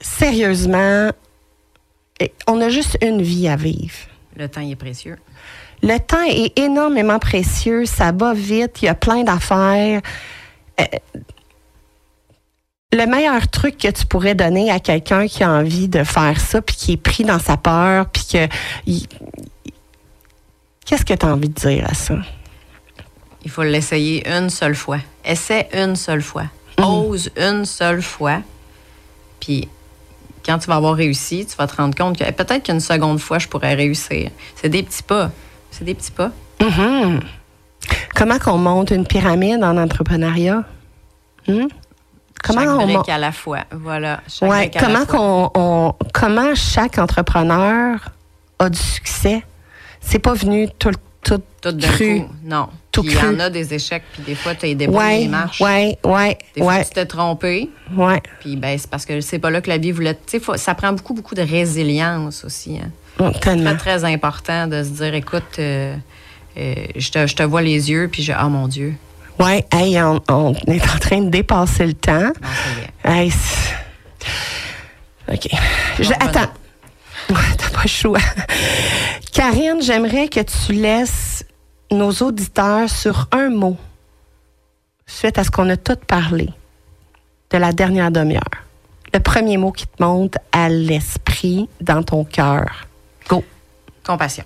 Sérieusement, 0.00 1.10
on 2.46 2.60
a 2.60 2.68
juste 2.68 2.98
une 3.02 3.22
vie 3.22 3.48
à 3.48 3.56
vivre. 3.56 3.94
Le 4.36 4.48
temps 4.48 4.60
est 4.68 4.76
précieux. 4.76 5.16
Le 5.82 5.98
temps 5.98 6.22
est 6.26 6.58
énormément 6.58 7.18
précieux, 7.18 7.84
ça 7.86 8.12
va 8.12 8.32
vite, 8.32 8.82
il 8.82 8.86
y 8.86 8.88
a 8.88 8.94
plein 8.94 9.22
d'affaires. 9.24 10.00
Euh, 10.80 10.84
le 12.92 13.04
meilleur 13.06 13.48
truc 13.48 13.76
que 13.78 13.88
tu 13.90 14.06
pourrais 14.06 14.34
donner 14.34 14.70
à 14.70 14.80
quelqu'un 14.80 15.26
qui 15.26 15.42
a 15.44 15.50
envie 15.50 15.88
de 15.88 16.02
faire 16.04 16.40
ça, 16.40 16.62
puis 16.62 16.76
qui 16.76 16.92
est 16.92 16.96
pris 16.96 17.24
dans 17.24 17.38
sa 17.38 17.56
peur, 17.56 18.06
puis 18.08 18.24
que... 18.32 18.48
il- 18.86 19.06
Qu'est-ce 20.86 21.04
que 21.04 21.14
tu 21.14 21.26
as 21.26 21.28
envie 21.34 21.48
de 21.48 21.54
dire 21.54 21.84
à 21.90 21.94
ça? 21.94 22.14
Il 23.44 23.50
faut 23.50 23.64
l'essayer 23.64 24.26
une 24.28 24.50
seule 24.50 24.76
fois. 24.76 24.98
Essaie 25.24 25.68
une 25.74 25.96
seule 25.96 26.22
fois. 26.22 26.44
Ose 26.78 27.30
une 27.36 27.64
seule 27.64 28.02
fois. 28.02 28.40
Puis 29.40 29.68
quand 30.46 30.58
tu 30.58 30.66
vas 30.68 30.76
avoir 30.76 30.94
réussi, 30.94 31.44
tu 31.46 31.56
vas 31.56 31.66
te 31.66 31.76
rendre 31.76 31.94
compte 31.96 32.18
que 32.18 32.24
eh, 32.26 32.32
peut-être 32.32 32.64
qu'une 32.64 32.80
seconde 32.80 33.18
fois, 33.20 33.38
je 33.38 33.48
pourrais 33.48 33.74
réussir. 33.74 34.30
C'est 34.54 34.68
des 34.68 34.82
petits 34.82 35.02
pas. 35.02 35.30
C'est 35.70 35.84
des 35.84 35.94
petits 35.94 36.12
pas. 36.12 36.30
Mhm. 36.62 37.20
Comment 38.14 38.38
qu'on 38.38 38.58
monte 38.58 38.90
une 38.90 39.06
pyramide 39.06 39.62
en 39.62 39.76
entrepreneuriat? 39.76 40.64
Hmm? 41.48 41.66
Comment 42.42 42.60
Chaque 42.60 42.68
on 42.70 42.76
brique 42.84 42.96
monte? 42.96 43.08
à 43.08 43.18
la 43.18 43.32
fois. 43.32 43.60
Voilà. 43.72 44.20
Ouais, 44.42 44.70
comment 44.78 45.04
fois. 45.06 45.06
qu'on 45.06 45.50
on- 45.54 45.94
comment 46.14 46.54
chaque 46.54 46.98
entrepreneur 46.98 47.98
a 48.58 48.68
du 48.70 48.78
succès? 48.78 49.42
C'est 50.00 50.18
pas 50.18 50.34
venu 50.34 50.68
tout, 50.78 50.92
tout, 51.22 51.40
Tout 51.60 51.76
cru. 51.78 52.20
coup. 52.22 52.28
Non. 52.44 52.68
Tout 52.96 53.02
Puis 53.02 53.12
il 53.12 53.18
y 53.18 53.26
en 53.36 53.38
a 53.40 53.50
des 53.50 53.74
échecs, 53.74 54.02
puis 54.12 54.22
des 54.22 54.34
fois, 54.34 54.54
tu 54.54 54.66
as 54.66 54.74
des 54.74 54.86
bonnes 54.86 54.96
Ouais, 54.96 55.26
marches. 55.28 55.60
ouais, 55.60 55.98
ouais, 56.04 56.38
Des 56.54 56.62
fois, 56.62 56.74
ouais, 56.76 56.84
tu 56.84 56.90
t'es 56.90 57.04
trompé. 57.06 57.68
ouais. 57.94 58.22
Puis 58.40 58.56
ben, 58.56 58.78
c'est 58.78 58.88
parce 58.90 59.04
que 59.04 59.20
c'est 59.20 59.38
pas 59.38 59.50
là 59.50 59.60
que 59.60 59.68
la 59.68 59.76
vie 59.78 59.92
voulait. 59.92 60.14
Tu 60.26 60.40
sais, 60.40 60.56
ça 60.56 60.74
prend 60.74 60.92
beaucoup, 60.92 61.12
beaucoup 61.14 61.34
de 61.34 61.42
résilience 61.42 62.42
aussi. 62.44 62.78
Hein. 62.82 62.90
Oh, 63.18 63.30
Très, 63.38 64.04
important 64.04 64.66
de 64.66 64.82
se 64.82 64.88
dire 64.88 65.14
écoute, 65.14 65.44
euh, 65.58 65.94
euh, 66.58 66.74
je, 66.96 67.10
te, 67.10 67.26
je 67.26 67.34
te 67.34 67.42
vois 67.42 67.62
les 67.62 67.90
yeux, 67.90 68.08
puis 68.10 68.22
je. 68.22 68.32
Oh 68.42 68.48
mon 68.48 68.66
Dieu. 68.68 68.94
Ouais, 69.38 69.64
hey, 69.72 70.00
on, 70.00 70.20
on 70.28 70.54
est 70.68 70.82
en 70.94 70.98
train 70.98 71.20
de 71.20 71.28
dépasser 71.28 71.86
le 71.86 71.92
temps. 71.94 72.32
Non. 73.04 73.12
Hey, 73.12 73.30
c'est- 73.30 73.74
OK. 75.32 75.48
Je- 76.00 76.12
attends. 76.14 76.50
Ouais, 77.28 77.36
T'as 77.58 77.70
pas 77.70 77.82
le 77.82 77.88
choix. 77.88 78.18
Karine, 79.32 79.82
j'aimerais 79.82 80.28
que 80.28 80.40
tu 80.40 80.72
laisses 80.72 81.44
nos 81.90 82.10
auditeurs 82.22 82.88
sur 82.88 83.28
un 83.32 83.48
mot 83.48 83.76
suite 85.06 85.38
à 85.38 85.44
ce 85.44 85.50
qu'on 85.50 85.68
a 85.70 85.76
tout 85.76 85.96
parlé 86.06 86.48
de 87.50 87.58
la 87.58 87.72
dernière 87.72 88.10
demi-heure. 88.10 88.64
Le 89.14 89.20
premier 89.20 89.56
mot 89.56 89.72
qui 89.72 89.86
te 89.86 90.02
monte 90.02 90.36
à 90.52 90.68
l'esprit, 90.68 91.68
dans 91.80 92.02
ton 92.02 92.24
cœur. 92.24 92.86
Go. 93.28 93.44
Compassion. 94.04 94.44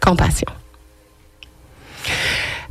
Compassion. 0.00 0.48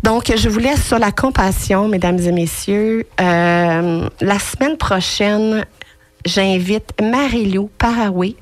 Donc, 0.04 0.32
je 0.36 0.50
vous 0.50 0.60
laisse 0.60 0.86
sur 0.86 1.00
la 1.00 1.12
compassion, 1.12 1.88
mesdames 1.88 2.20
et 2.20 2.32
messieurs. 2.32 3.08
Euh, 3.20 4.10
la 4.20 4.40
semaine 4.40 4.78
prochaine, 4.78 5.66
j'invite 6.26 6.94
Marie-Lou 7.02 7.70
Paraoué 7.78 8.36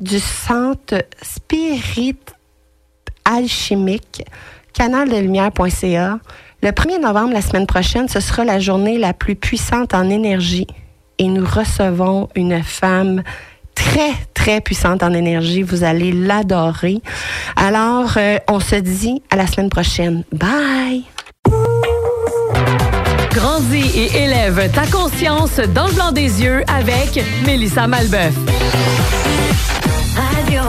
du 0.00 0.18
Centre 0.20 1.04
Spirit 1.22 2.16
Alchimique, 3.30 4.24
canaldelumière.ca. 4.72 6.18
Le 6.62 6.70
1er 6.70 7.00
novembre, 7.00 7.32
la 7.32 7.40
semaine 7.40 7.66
prochaine, 7.66 8.08
ce 8.08 8.20
sera 8.20 8.44
la 8.44 8.58
journée 8.58 8.98
la 8.98 9.14
plus 9.14 9.36
puissante 9.36 9.94
en 9.94 10.10
énergie 10.10 10.66
et 11.18 11.28
nous 11.28 11.46
recevons 11.46 12.28
une 12.34 12.62
femme 12.62 13.22
très, 13.74 14.12
très 14.34 14.60
puissante 14.60 15.02
en 15.02 15.12
énergie. 15.12 15.62
Vous 15.62 15.84
allez 15.84 16.12
l'adorer. 16.12 17.00
Alors, 17.56 18.14
euh, 18.16 18.38
on 18.48 18.58
se 18.58 18.76
dit 18.76 19.22
à 19.30 19.36
la 19.36 19.46
semaine 19.46 19.70
prochaine. 19.70 20.24
Bye! 20.32 21.04
Grandis 23.30 23.90
et 23.96 24.24
élève 24.24 24.70
ta 24.72 24.86
conscience 24.86 25.56
dans 25.74 25.86
le 25.86 25.92
blanc 25.92 26.12
des 26.12 26.42
yeux 26.42 26.62
avec 26.68 27.22
Mélissa 27.46 27.86
Malbeuf. 27.86 28.34
Radio 30.16 30.62